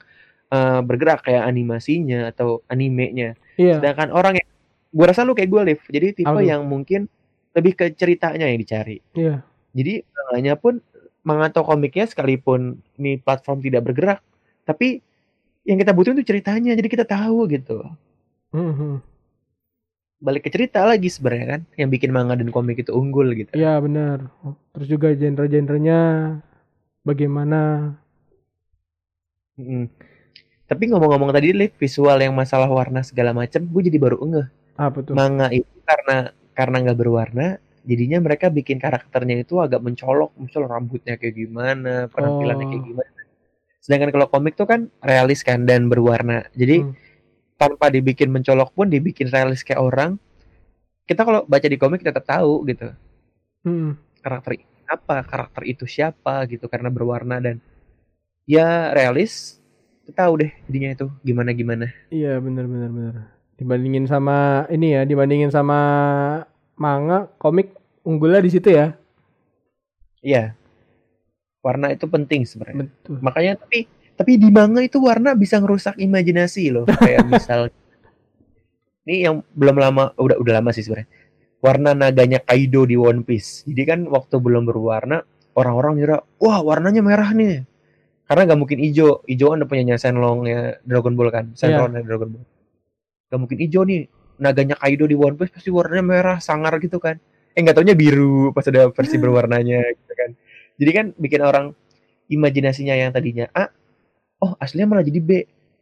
eh, 0.54 0.82
bergerak 0.86 1.26
kayak 1.26 1.44
animasinya 1.44 2.30
atau 2.30 2.62
animenya. 2.70 3.34
Iya. 3.54 3.78
sedangkan 3.78 4.10
orang 4.10 4.42
yang 4.42 4.50
gua 4.90 5.06
rasa 5.14 5.22
lu 5.22 5.38
kayak 5.38 5.46
gue 5.46 5.62
live 5.74 5.84
jadi 5.94 6.08
tipe 6.14 6.26
Apa 6.26 6.42
tuh? 6.42 6.50
yang 6.50 6.62
mungkin 6.66 7.06
lebih 7.54 7.74
ke 7.74 7.86
ceritanya 7.94 8.46
yang 8.46 8.60
dicari 8.60 8.98
Iya. 9.14 9.42
jadi 9.72 10.02
manganya 10.10 10.54
pun 10.58 10.82
manga 11.24 11.48
atau 11.48 11.64
komiknya 11.64 12.04
sekalipun 12.06 12.82
ini 12.98 13.16
platform 13.18 13.64
tidak 13.64 13.88
bergerak 13.88 14.20
tapi 14.64 15.00
yang 15.64 15.80
kita 15.80 15.96
butuhin 15.96 16.20
tuh 16.20 16.28
ceritanya 16.28 16.76
jadi 16.76 16.90
kita 16.90 17.06
tahu 17.08 17.48
gitu 17.48 17.84
Hmm, 18.54 18.70
hmm. 18.70 18.96
balik 20.22 20.46
ke 20.46 20.54
cerita 20.54 20.86
lagi 20.86 21.10
sebenarnya 21.10 21.48
kan 21.58 21.62
yang 21.74 21.90
bikin 21.90 22.14
manga 22.14 22.38
dan 22.38 22.48
komik 22.48 22.78
itu 22.78 22.94
unggul 22.94 23.34
gitu 23.34 23.50
Iya 23.52 23.82
benar. 23.82 24.30
Terus 24.72 24.88
juga 24.88 25.10
genre-genrenya 25.12 26.00
bagaimana? 27.02 27.92
Mm. 29.58 29.86
Tapi 30.64 30.84
ngomong-ngomong 30.90 31.30
tadi 31.30 31.54
Liv, 31.54 31.76
visual 31.78 32.18
yang 32.18 32.34
masalah 32.34 32.66
warna 32.72 33.04
segala 33.04 33.36
macam, 33.36 33.62
gue 33.62 33.82
jadi 33.84 34.00
baru 34.02 34.18
ngeh. 34.24 34.48
Apa 34.80 34.98
tuh? 35.06 35.14
Manga 35.14 35.52
itu 35.54 35.70
karena 35.86 36.32
karena 36.54 36.82
nggak 36.86 36.98
berwarna, 36.98 37.58
jadinya 37.84 38.18
mereka 38.24 38.48
bikin 38.48 38.80
karakternya 38.80 39.44
itu 39.44 39.60
agak 39.60 39.84
mencolok, 39.84 40.32
misal 40.40 40.66
rambutnya 40.70 41.20
kayak 41.20 41.36
gimana, 41.36 42.08
penampilannya 42.08 42.66
kayak 42.70 42.82
Oh. 42.82 42.88
gimana. 42.90 43.22
Sedangkan 43.84 44.10
kalau 44.16 44.28
komik 44.32 44.56
tuh 44.56 44.64
kan 44.64 44.88
realis 45.04 45.44
kan 45.44 45.68
dan 45.68 45.92
berwarna. 45.92 46.48
Jadi 46.56 46.88
Hmm. 46.88 46.96
tanpa 47.60 47.92
dibikin 47.92 48.32
mencolok 48.32 48.72
pun 48.72 48.88
dibikin 48.88 49.28
realis 49.28 49.60
kayak 49.60 49.84
orang. 49.84 50.16
Kita 51.04 51.28
kalau 51.28 51.44
baca 51.44 51.68
di 51.68 51.76
komik 51.76 52.00
tetap 52.00 52.24
tahu 52.24 52.64
gitu 52.64 52.96
Hmm. 53.68 54.00
karakter 54.24 54.64
apa, 54.88 55.24
karakter 55.28 55.64
itu 55.68 55.84
siapa 55.84 56.48
gitu 56.48 56.72
karena 56.72 56.88
berwarna 56.88 57.44
dan 57.44 57.60
ya 58.48 58.96
realis. 58.96 59.60
Kita 60.04 60.28
tahu 60.28 60.48
deh 60.48 60.52
jadinya 60.68 60.92
itu 60.96 61.08
gimana 61.24 61.52
gimana. 61.52 61.88
Iya 62.08 62.40
benar 62.40 62.68
benar 62.68 62.90
benar. 62.92 63.16
Dibandingin 63.58 64.10
sama 64.10 64.66
ini 64.74 64.98
ya, 64.98 65.02
dibandingin 65.06 65.54
sama 65.54 65.80
manga, 66.78 67.30
komik 67.38 67.74
unggulnya 68.04 68.42
di 68.44 68.52
situ 68.52 68.70
ya. 68.74 68.98
Iya. 70.24 70.56
Warna 71.64 71.96
itu 71.96 72.06
penting 72.08 72.44
sebenarnya. 72.44 72.88
Betul. 72.88 73.24
Makanya 73.24 73.54
tapi 73.60 73.88
tapi 74.14 74.38
di 74.38 74.50
manga 74.52 74.84
itu 74.84 75.00
warna 75.00 75.34
bisa 75.34 75.58
ngerusak 75.60 75.96
imajinasi 76.00 76.64
loh. 76.70 76.86
Kayak 76.88 77.28
misal 77.28 77.72
ini 79.08 79.28
yang 79.28 79.44
belum 79.56 79.80
lama 79.80 80.12
udah 80.20 80.38
udah 80.40 80.54
lama 80.60 80.76
sih 80.76 80.84
sebenarnya. 80.84 81.10
Warna 81.64 81.96
naganya 81.96 82.44
Kaido 82.44 82.84
di 82.84 83.00
One 83.00 83.24
Piece. 83.24 83.64
Jadi 83.64 83.82
kan 83.88 84.00
waktu 84.12 84.36
belum 84.36 84.68
berwarna 84.68 85.24
orang-orang 85.56 85.96
ngira, 85.96 86.18
"Wah, 86.44 86.60
warnanya 86.60 87.00
merah 87.00 87.32
nih." 87.32 87.64
Karena 88.28 88.52
gak 88.52 88.60
mungkin 88.60 88.80
hijau. 88.84 89.24
Hijau 89.24 89.56
kan 89.56 89.64
udah 89.64 89.70
punyanya 89.70 89.96
Shenlong-nya 89.96 90.84
Dragon 90.84 91.16
Ball 91.16 91.32
kan. 91.32 91.46
Shenlong 91.56 91.96
Dragon 92.04 92.30
Ball. 92.36 92.44
Gak 93.34 93.42
mungkin 93.42 93.58
hijau 93.58 93.82
nih. 93.82 94.06
Naganya 94.38 94.78
Kaido 94.78 95.10
di 95.10 95.18
One 95.18 95.34
Piece 95.34 95.50
pasti 95.50 95.74
warnanya 95.74 96.06
merah, 96.06 96.38
sangar 96.38 96.78
gitu 96.78 97.02
kan. 97.02 97.18
Eh 97.54 97.62
nggak 97.62 97.82
taunya 97.82 97.98
biru 97.98 98.54
pas 98.54 98.66
ada 98.70 98.90
versi 98.94 99.18
berwarnanya 99.18 99.82
gitu 99.94 100.14
kan. 100.14 100.30
Jadi 100.78 100.92
kan 100.94 101.06
bikin 101.18 101.42
orang 101.42 101.66
imajinasinya 102.30 102.94
yang 102.98 103.10
tadinya 103.14 103.46
A, 103.54 103.70
oh 104.42 104.58
aslinya 104.58 104.90
malah 104.90 105.06
jadi 105.06 105.22
B. 105.22 105.30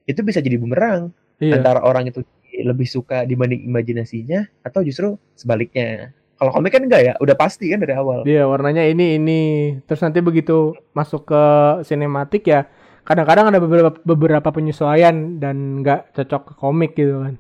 Itu 0.07 0.23
bisa 0.23 0.39
jadi 0.43 0.55
bumerang 0.55 1.11
Iya. 1.41 1.57
antara 1.57 1.81
orang 1.81 2.05
itu 2.05 2.21
lebih 2.61 2.85
suka 2.85 3.25
dibanding 3.25 3.65
imajinasinya 3.65 4.45
atau 4.61 4.85
justru 4.85 5.17
sebaliknya. 5.33 6.13
Kalau 6.37 6.53
komik 6.53 6.73
kan 6.73 6.85
enggak 6.85 7.01
ya, 7.01 7.13
udah 7.17 7.33
pasti 7.37 7.69
kan 7.69 7.81
dari 7.81 7.93
awal. 7.97 8.21
Dia 8.25 8.45
warnanya 8.45 8.85
ini 8.85 9.17
ini. 9.17 9.41
Terus 9.89 10.01
nanti 10.05 10.21
begitu 10.21 10.73
masuk 10.93 11.29
ke 11.29 11.43
sinematik 11.85 12.45
ya, 12.45 12.69
kadang-kadang 13.03 13.51
ada 13.51 13.59
beberapa 13.59 13.91
beberapa 14.05 14.49
penyesuaian 14.53 15.41
dan 15.41 15.81
nggak 15.81 16.15
cocok 16.15 16.41
ke 16.41 16.53
komik 16.57 16.91
gitu 16.93 17.25
kan. 17.25 17.35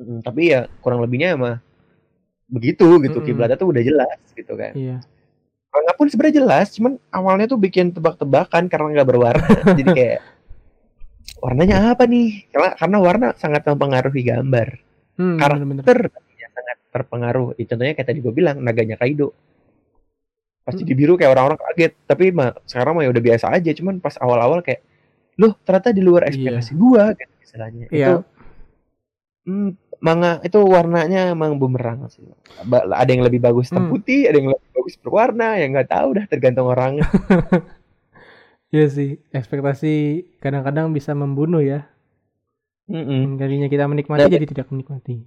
Mm, 0.00 0.18
tapi 0.26 0.50
ya 0.50 0.66
kurang 0.82 1.04
lebihnya 1.04 1.38
emang 1.38 1.60
begitu 2.50 2.98
gitu. 3.02 3.18
Mm-mm. 3.20 3.28
Kiblatnya 3.28 3.56
tuh 3.60 3.70
udah 3.70 3.82
jelas 3.82 4.18
gitu 4.34 4.52
kan. 4.56 4.72
Iya. 4.74 4.98
Manga 5.74 5.92
pun 5.98 6.06
sebenarnya 6.06 6.38
jelas, 6.44 6.70
cuman 6.78 7.02
awalnya 7.10 7.50
tuh 7.50 7.58
bikin 7.58 7.90
tebak-tebakan 7.90 8.70
karena 8.70 8.86
nggak 9.00 9.08
berwarna. 9.10 9.48
Jadi 9.78 9.90
kayak 9.90 10.20
warnanya 11.42 11.94
apa 11.94 12.06
nih? 12.06 12.46
Karena 12.54 12.70
karena 12.78 12.98
warna 13.02 13.26
sangat 13.34 13.66
mempengaruhi 13.66 14.22
gambar. 14.22 14.68
Hmm, 15.14 15.38
Karakter 15.38 16.10
sangat 16.54 16.76
terpengaruh. 16.94 17.58
Ya, 17.58 17.64
contohnya 17.70 17.94
kayak 17.98 18.08
tadi 18.08 18.18
gue 18.22 18.34
bilang 18.34 18.62
naganya 18.62 18.94
Kaido. 18.98 19.34
Pas 20.64 20.72
jadi 20.72 20.90
biru 20.90 21.14
kayak 21.14 21.30
orang-orang 21.30 21.60
kaget, 21.60 21.92
tapi 22.02 22.32
mah 22.32 22.56
sekarang 22.64 22.96
mah 22.96 23.04
ya 23.04 23.12
udah 23.12 23.22
biasa 23.22 23.46
aja. 23.50 23.70
Cuman 23.70 24.00
pas 24.00 24.16
awal-awal 24.16 24.60
kayak, 24.60 24.80
loh 25.36 25.52
ternyata 25.60 25.90
di 25.90 26.00
luar 26.00 26.24
ekspektasi 26.24 26.72
gua 26.74 27.12
gitu 27.12 27.34
istilahnya. 27.38 27.84
Itu 27.86 27.94
Iya. 27.94 28.24
hmm, 29.44 29.70
manga 30.00 30.40
itu 30.40 30.56
warnanya 30.58 31.30
emang 31.30 31.56
bumerang 31.56 32.08
sih. 32.08 32.24
Ba- 32.62 32.88
Ada 32.90 33.10
yang 33.10 33.22
lebih 33.22 33.38
bagus 33.38 33.68
hitam 33.68 33.86
Hmm. 33.86 33.92
putih, 33.92 34.24
ada 34.24 34.36
yang 34.36 34.50
lebih 34.50 34.68
bagus 34.72 34.94
berwarna, 34.96 35.48
yang 35.56 35.70
nggak 35.70 35.90
tahu 35.90 36.08
dah 36.14 36.24
tergantung 36.26 36.66
orangnya. 36.66 37.04
Iya 38.68 38.90
sih, 38.90 39.22
ekspektasi 39.30 39.94
kadang-kadang 40.42 40.90
bisa 40.90 41.14
membunuh 41.14 41.62
ya. 41.62 41.86
Mm-mm, 42.84 43.22
Yang 43.30 43.38
Tadinya 43.38 43.68
kita 43.70 43.84
menikmati 43.86 44.20
Dan- 44.20 44.34
jadi 44.34 44.46
tidak 44.48 44.66
menikmati. 44.66 45.22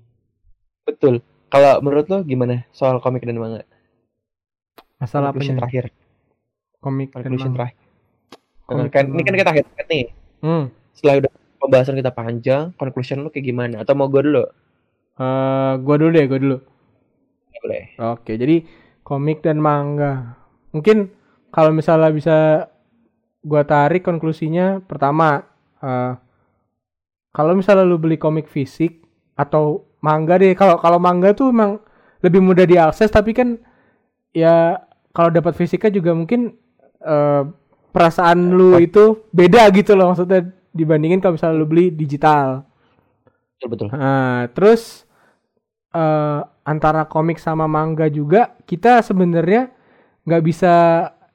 betul. 0.84 1.24
Kalau 1.48 1.80
menurut 1.80 2.08
lo 2.08 2.20
gimana 2.22 2.68
soal 2.70 3.00
komik 3.00 3.24
dan 3.24 3.40
manga? 3.40 3.64
Masalah 4.98 5.32
Conclusion 5.34 5.58
terakhir. 5.62 5.84
Komik 6.82 7.10
Conclusion 7.14 7.54
terakhir. 7.54 7.78
Komik 8.68 8.92
kan 8.92 9.06
ini 9.08 9.22
kan 9.24 9.36
kita 9.38 9.52
akhir 9.54 9.66
nih. 9.88 10.06
Hmm. 10.44 10.74
Setelah 10.92 11.26
udah 11.26 11.32
pembahasan 11.58 11.96
kita 11.98 12.12
panjang, 12.14 12.76
conclusion 12.76 13.24
lu 13.24 13.30
kayak 13.30 13.46
gimana? 13.48 13.82
Atau 13.82 13.94
mau 13.96 14.10
gue 14.10 14.22
dulu? 14.22 14.44
Eh, 15.18 15.74
gua 15.82 15.96
dulu 15.98 16.10
deh, 16.14 16.26
gua 16.30 16.40
dulu. 16.40 16.58
Ya, 17.50 17.58
boleh. 17.66 17.84
Oke, 18.14 18.38
jadi 18.38 18.62
komik 19.02 19.42
dan 19.42 19.58
manga. 19.58 20.38
mungkin 20.76 21.10
kalau 21.50 21.72
misalnya 21.74 22.12
bisa 22.12 22.38
gua 23.42 23.64
tarik 23.64 24.04
konklusinya 24.04 24.84
pertama 24.84 25.42
eh, 25.82 26.14
kalau 27.34 27.56
misalnya 27.56 27.88
lu 27.88 27.98
beli 27.98 28.20
komik 28.20 28.46
fisik 28.52 29.02
atau 29.34 29.88
manga 30.04 30.38
deh 30.38 30.54
kalau 30.54 30.78
kalau 30.78 31.00
manga 31.02 31.32
tuh 31.34 31.50
emang 31.50 31.82
lebih 32.22 32.44
mudah 32.44 32.68
diakses 32.68 33.10
tapi 33.10 33.32
kan 33.32 33.58
ya 34.36 34.86
kalau 35.18 35.34
dapat 35.34 35.58
fisiknya 35.58 35.90
juga 35.98 36.14
mungkin 36.14 36.54
eh, 37.02 37.44
perasaan 37.90 38.54
lu 38.54 38.78
itu 38.78 39.26
beda 39.34 39.66
gitu 39.74 39.98
loh 39.98 40.14
maksudnya 40.14 40.46
dibandingin 40.70 41.18
kalau 41.18 41.34
misalnya 41.34 41.58
lu 41.58 41.66
beli 41.66 41.90
digital. 41.90 42.62
betul 43.58 43.68
betul 43.74 43.88
Nah, 43.90 44.46
terus 44.54 45.10
eh 45.98 46.42
antara 46.62 47.10
komik 47.10 47.42
sama 47.42 47.66
manga 47.66 48.06
juga 48.06 48.54
kita 48.70 49.02
sebenarnya 49.02 49.74
nggak 50.30 50.44
bisa 50.46 50.74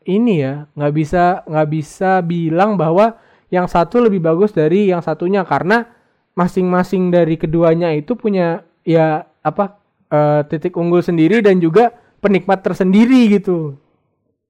ini 0.07 0.47
ya, 0.47 0.71
nggak 0.79 0.93
bisa 0.95 1.43
nggak 1.43 1.69
bisa 1.73 2.23
bilang 2.23 2.79
bahwa 2.79 3.19
yang 3.51 3.67
satu 3.67 3.99
lebih 3.99 4.23
bagus 4.23 4.55
dari 4.55 4.95
yang 4.95 5.03
satunya 5.03 5.43
karena 5.43 5.91
masing-masing 6.39 7.11
dari 7.11 7.35
keduanya 7.35 7.91
itu 7.91 8.15
punya 8.15 8.63
ya 8.87 9.27
apa 9.43 9.83
eh, 10.15 10.41
titik 10.47 10.79
unggul 10.79 11.03
sendiri 11.03 11.43
dan 11.43 11.59
juga 11.59 11.91
penikmat 12.23 12.63
tersendiri 12.63 13.27
gitu. 13.33 13.75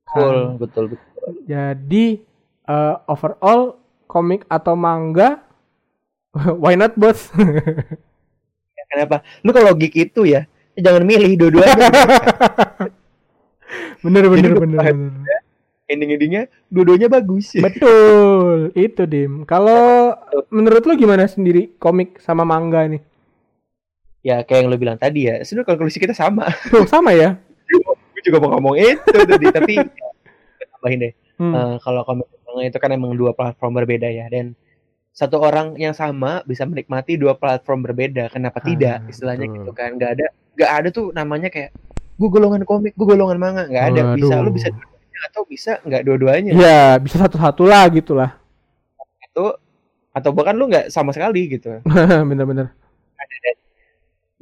betul 0.04 0.36
Kan. 0.36 0.60
betul 0.60 0.84
betul 0.92 1.08
Jadi 1.44 2.04
eh, 2.64 2.94
overall 3.06 3.76
komik 4.04 4.42
atau 4.46 4.74
manga 4.74 5.40
why 6.62 6.74
not 6.74 6.94
both? 6.94 7.30
kenapa 8.86 9.24
lu 9.40 9.50
kalau 9.50 9.72
geek 9.72 9.94
itu 10.04 10.22
ya 10.22 10.44
jangan 10.74 11.02
milih 11.02 11.34
dua-duanya 11.34 11.72
bener 14.04 14.24
bener 14.28 14.50
Jadi 14.50 14.54
bener. 14.54 14.78
bener. 14.84 15.40
ending-endingnya 15.86 16.42
dua-duanya 16.68 17.06
bagus 17.06 17.52
Betul, 17.54 18.72
itu 18.74 19.02
Dim. 19.04 19.44
Kalau 19.44 20.12
menurut 20.48 20.82
lu 20.84 20.92
gimana 20.96 21.24
sendiri 21.24 21.72
komik 21.76 22.16
sama 22.18 22.42
manga 22.42 22.84
nih? 22.86 23.00
ya 24.20 24.40
kayak 24.40 24.60
yang 24.60 24.68
lu 24.70 24.76
bilang 24.76 24.96
tadi 24.96 25.26
ya 25.26 25.40
sebenarnya 25.42 25.68
konklusi 25.68 25.96
kita 25.98 26.12
sama 26.12 26.46
Tuh 26.68 26.84
sama 26.86 27.10
ya? 27.12 27.36
gue 27.74 28.22
juga 28.22 28.38
mau 28.38 28.50
ngomong 28.52 28.74
itu 28.76 29.00
tadi 29.24 29.46
tapi 29.48 29.74
tambahin 30.72 31.00
deh 31.00 31.14
Hmm. 31.32 31.48
Eh, 31.50 31.76
kalau 31.80 32.04
komik 32.04 32.28
dan 32.28 32.40
manga 32.44 32.62
itu 32.62 32.78
kan 32.78 32.90
emang 32.92 33.12
dua 33.12 33.32
platform 33.32 33.72
berbeda 33.74 34.06
ya 34.06 34.28
dan 34.28 34.52
satu 35.10 35.40
orang 35.40 35.74
yang 35.74 35.90
sama 35.90 36.40
bisa 36.42 36.62
menikmati 36.62 37.16
dua 37.16 37.34
platform 37.34 37.82
berbeda 37.82 38.28
kenapa 38.28 38.60
Ah, 38.60 38.64
tidak 38.64 38.96
istilahnya 39.08 39.44
betul. 39.44 39.56
gitu 39.58 39.70
kan 39.72 39.90
nggak 39.92 40.10
ada 40.12 40.26
nggak 40.54 40.70
ada 40.70 40.88
tuh 40.88 41.10
namanya 41.10 41.48
kayak 41.48 41.72
gue 42.14 42.28
golongan 42.28 42.62
komik 42.62 42.92
gue 42.92 43.06
golongan 43.06 43.36
manga 43.36 43.64
nggak 43.64 43.84
ada 43.86 44.00
bisa 44.12 44.28
Waduh. 44.30 44.44
lu 44.44 44.50
bisa 44.52 44.68
dua-duanya 44.70 45.20
atau 45.24 45.42
bisa 45.42 45.72
nggak 45.82 46.02
dua-duanya 46.04 46.50
Ya 46.54 46.80
bisa 46.96 47.16
satu-satu 47.18 47.62
lah 47.64 47.84
gitu 47.90 48.12
lah. 48.12 48.30
itu 49.18 49.44
atau 50.12 50.30
bahkan 50.30 50.54
lu 50.54 50.68
nggak 50.68 50.88
sama 50.88 51.10
sekali 51.10 51.48
gitu 51.50 51.80
Bener-bener. 52.28 52.70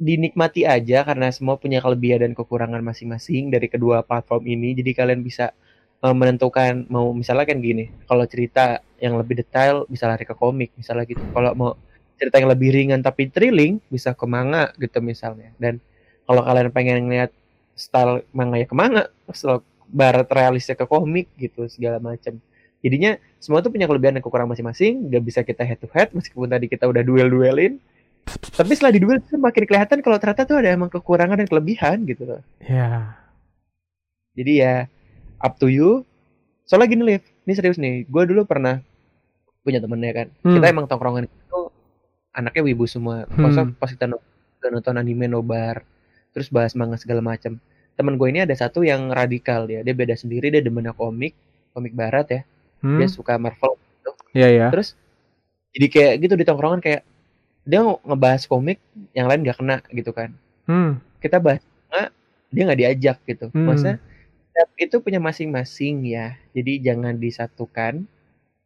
Dinikmati 0.01 0.65
aja 0.65 1.05
karena 1.05 1.29
semua 1.29 1.61
punya 1.61 1.77
kelebihan 1.77 2.25
dan 2.25 2.33
kekurangan 2.33 2.81
masing-masing 2.81 3.53
dari 3.53 3.69
kedua 3.69 4.01
platform 4.01 4.49
ini. 4.49 4.73
Jadi 4.73 4.97
kalian 4.97 5.21
bisa 5.21 5.53
eh, 6.01 6.15
menentukan 6.17 6.89
mau 6.89 7.13
misalnya 7.13 7.45
kan 7.45 7.61
gini 7.61 7.93
kalau 8.09 8.25
cerita 8.25 8.81
yang 8.97 9.13
lebih 9.21 9.45
detail 9.45 9.85
bisa 9.85 10.09
lari 10.09 10.25
ke 10.25 10.33
komik 10.33 10.73
misalnya 10.73 11.05
gitu. 11.05 11.21
Kalau 11.21 11.53
mau 11.53 11.71
cerita 12.17 12.41
yang 12.41 12.49
lebih 12.49 12.73
ringan 12.73 13.05
tapi 13.05 13.29
thrilling 13.29 13.77
bisa 13.93 14.17
ke 14.17 14.25
manga 14.25 14.73
gitu 14.81 14.97
misalnya. 15.05 15.53
Dan 15.61 15.77
kalau 16.25 16.41
kalian 16.41 16.73
pengen 16.73 17.05
ngeliat 17.05 17.29
style 17.77 18.25
manga 18.33 18.57
ya 18.57 18.65
ke 18.65 18.73
manga 18.73 19.05
style 19.29 19.61
barat 19.85 20.25
realisnya 20.33 20.73
ke 20.73 20.85
komik 20.89 21.29
gitu 21.37 21.69
segala 21.69 22.01
macam. 22.01 22.41
Jadinya 22.81 23.21
semua 23.37 23.61
tuh 23.61 23.69
punya 23.69 23.85
kelebihan 23.85 24.17
dan 24.17 24.25
kekurangan 24.25 24.57
masing-masing 24.57 25.13
gak 25.13 25.21
bisa 25.21 25.39
kita 25.45 25.61
head 25.61 25.77
to 25.77 25.85
head 25.93 26.09
meskipun 26.17 26.49
tadi 26.49 26.65
kita 26.65 26.89
udah 26.89 27.05
duel-duelin 27.05 27.77
tapi 28.51 28.71
setelah 28.71 28.91
di 28.91 28.99
duel 28.99 29.19
tuh 29.19 29.35
makin 29.35 29.63
kelihatan 29.63 29.99
kalau 29.99 30.15
ternyata 30.15 30.43
tuh 30.43 30.57
ada 30.57 30.69
emang 30.69 30.87
kekurangan 30.87 31.35
dan 31.35 31.47
kelebihan 31.47 31.97
gitu 32.03 32.23
loh 32.25 32.41
Ya. 32.59 33.17
jadi 34.33 34.51
ya 34.53 34.75
up 35.37 35.57
to 35.57 35.67
you 35.67 36.05
soalnya 36.63 36.87
gini 36.87 37.03
Liv 37.05 37.23
ini 37.41 37.53
serius 37.53 37.75
nih 37.75 38.05
gue 38.05 38.23
dulu 38.25 38.43
pernah 38.43 38.79
punya 39.61 39.77
temennya 39.77 40.11
kan 40.15 40.27
Hmm. 40.41 40.55
kita 40.57 40.65
emang 40.67 40.85
tongkrongan 40.85 41.25
itu 41.25 41.59
anaknya 42.31 42.61
wibu 42.63 42.85
semua 42.85 43.27
pas 43.27 43.51
Hmm. 43.51 43.73
pas 43.73 43.87
kita 43.87 44.05
no- 44.05 44.23
kita 44.57 44.69
nonton 44.69 44.95
anime 44.95 45.27
nobar 45.27 45.83
terus 46.31 46.47
bahas 46.47 46.71
manga 46.71 46.95
segala 46.95 47.19
macam 47.19 47.59
temen 47.91 48.15
gue 48.15 48.27
ini 48.27 48.39
ada 48.39 48.53
satu 48.53 48.81
yang 48.81 49.11
radikal 49.11 49.65
ya 49.65 49.81
dia 49.81 49.91
beda 49.91 50.15
sendiri 50.15 50.47
dia 50.47 50.59
demennya 50.59 50.93
komik 50.93 51.35
komik 51.71 51.91
barat 51.91 52.27
ya 52.29 52.41
Hmm. 52.79 52.97
dia 52.97 53.07
suka 53.07 53.35
Marvel 53.35 53.75
Ya 54.31 54.47
ya. 54.47 54.71
terus 54.71 54.95
jadi 55.69 55.87
kayak 55.87 56.13
gitu 56.21 56.33
di 56.33 56.43
tongkrongan 56.43 56.79
kayak 56.79 57.03
dia 57.65 57.79
nge- 57.85 58.01
ngebahas 58.05 58.43
komik 58.49 58.81
yang 59.13 59.29
lain 59.29 59.45
gak 59.45 59.57
kena 59.61 59.77
gitu 59.93 60.11
kan. 60.11 60.33
Hmm. 60.65 61.01
kita 61.21 61.37
bahas 61.37 61.61
dia 62.51 62.67
nggak 62.67 62.79
diajak 62.83 63.17
gitu. 63.23 63.47
Hmm. 63.53 63.71
maksudnya 63.71 63.97
setiap 64.51 64.69
itu 64.75 64.95
punya 64.99 65.19
masing-masing 65.23 66.03
ya. 66.11 66.35
Jadi 66.51 66.83
jangan 66.83 67.15
disatukan. 67.15 68.03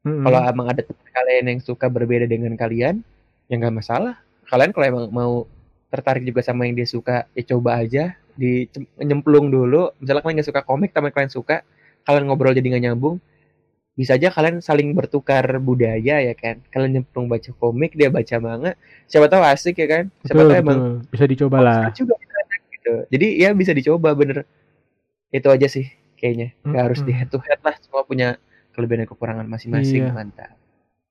Hmm. 0.06 0.22
kalau 0.22 0.38
emang 0.46 0.70
ada 0.70 0.86
kalian 0.86 1.50
yang 1.50 1.60
suka 1.66 1.90
berbeda 1.90 2.30
dengan 2.30 2.54
kalian 2.54 3.02
ya 3.50 3.54
nggak 3.58 3.76
masalah. 3.82 4.22
Kalian 4.46 4.70
kalau 4.74 4.86
emang 4.86 5.06
mau 5.10 5.34
tertarik 5.90 6.22
juga 6.26 6.46
sama 6.46 6.70
yang 6.70 6.78
dia 6.78 6.88
suka 6.90 7.26
ya 7.38 7.44
coba 7.46 7.82
aja. 7.82 8.18
Di 8.36 8.70
nyemplung 9.02 9.50
dulu. 9.50 9.94
Misalnya 10.02 10.22
kalian 10.26 10.36
nggak 10.42 10.50
suka 10.50 10.62
komik 10.66 10.94
teman 10.94 11.14
kalian 11.14 11.32
suka 11.34 11.62
kalian 12.06 12.30
ngobrol 12.30 12.54
jadi 12.54 12.70
nggak 12.70 12.84
nyambung 12.86 13.18
bisa 13.96 14.20
aja 14.20 14.28
kalian 14.28 14.60
saling 14.60 14.92
bertukar 14.92 15.48
budaya 15.64 16.20
ya 16.20 16.34
kan 16.36 16.60
kalian 16.68 17.00
nyemplung 17.00 17.32
baca 17.32 17.48
komik 17.56 17.96
dia 17.96 18.12
baca 18.12 18.36
manga 18.44 18.76
siapa 19.08 19.32
tahu 19.32 19.40
asik 19.48 19.80
ya 19.80 19.88
kan 19.88 20.04
siapa 20.28 20.44
betul, 20.44 20.52
tahu 20.52 20.60
emang 20.60 20.80
betul. 20.80 21.12
bisa 21.16 21.26
dicoba 21.32 21.58
lah. 21.64 21.80
Juga 21.96 22.16
gitu. 22.86 22.94
Jadi 23.10 23.28
ya 23.42 23.50
bisa 23.58 23.72
dicoba 23.74 24.14
bener. 24.14 24.46
Itu 25.34 25.50
aja 25.50 25.66
sih 25.66 25.90
kayaknya. 26.22 26.54
Gak 26.62 26.84
harus 26.92 27.02
di 27.02 27.12
head 27.12 27.34
to 27.34 27.42
head 27.42 27.60
lah. 27.66 27.74
Semua 27.82 28.06
punya 28.06 28.38
kelebihan 28.78 29.04
dan 29.04 29.10
kekurangan 29.10 29.48
masing-masing. 29.50 30.06
Iya. 30.06 30.14
Mantap. 30.14 30.54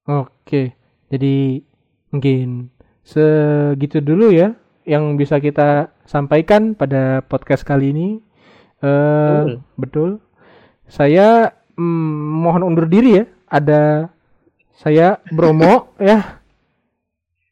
Oke. 0.07 0.79
Jadi 1.11 1.67
mungkin 2.15 2.71
segitu 3.05 3.99
dulu 4.01 4.31
ya 4.31 4.55
yang 4.87 5.19
bisa 5.19 5.43
kita 5.43 5.91
sampaikan 6.07 6.79
pada 6.79 7.27
podcast 7.27 7.67
kali 7.67 7.91
ini. 7.91 8.09
Eh 8.81 9.43
Betul. 9.43 9.55
betul. 9.75 10.11
Saya 10.85 11.57
mm, 11.77 12.15
mohon 12.43 12.63
undur 12.67 12.87
diri 12.89 13.23
ya. 13.23 13.25
Ada 13.51 14.09
saya 14.79 15.23
Bromo 15.31 15.91
ya. 16.01 16.41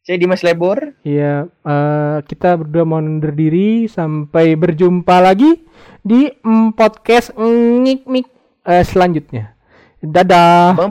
Saya 0.02 0.18
Dimas 0.18 0.42
Lebor. 0.42 0.98
Iya, 1.06 1.46
eh, 1.46 2.16
kita 2.26 2.58
berdua 2.58 2.82
mohon 2.82 3.18
undur 3.18 3.30
diri 3.30 3.87
sampai 3.87 4.58
berjumpa 4.58 5.22
lagi 5.22 5.62
di 6.02 6.26
mm, 6.26 6.74
podcast 6.74 7.30
ngik 7.38 8.11
mik 8.11 8.26
eh, 8.66 8.82
selanjutnya. 8.82 9.54
Dadah. 10.02 10.74
Bang, 10.74 10.90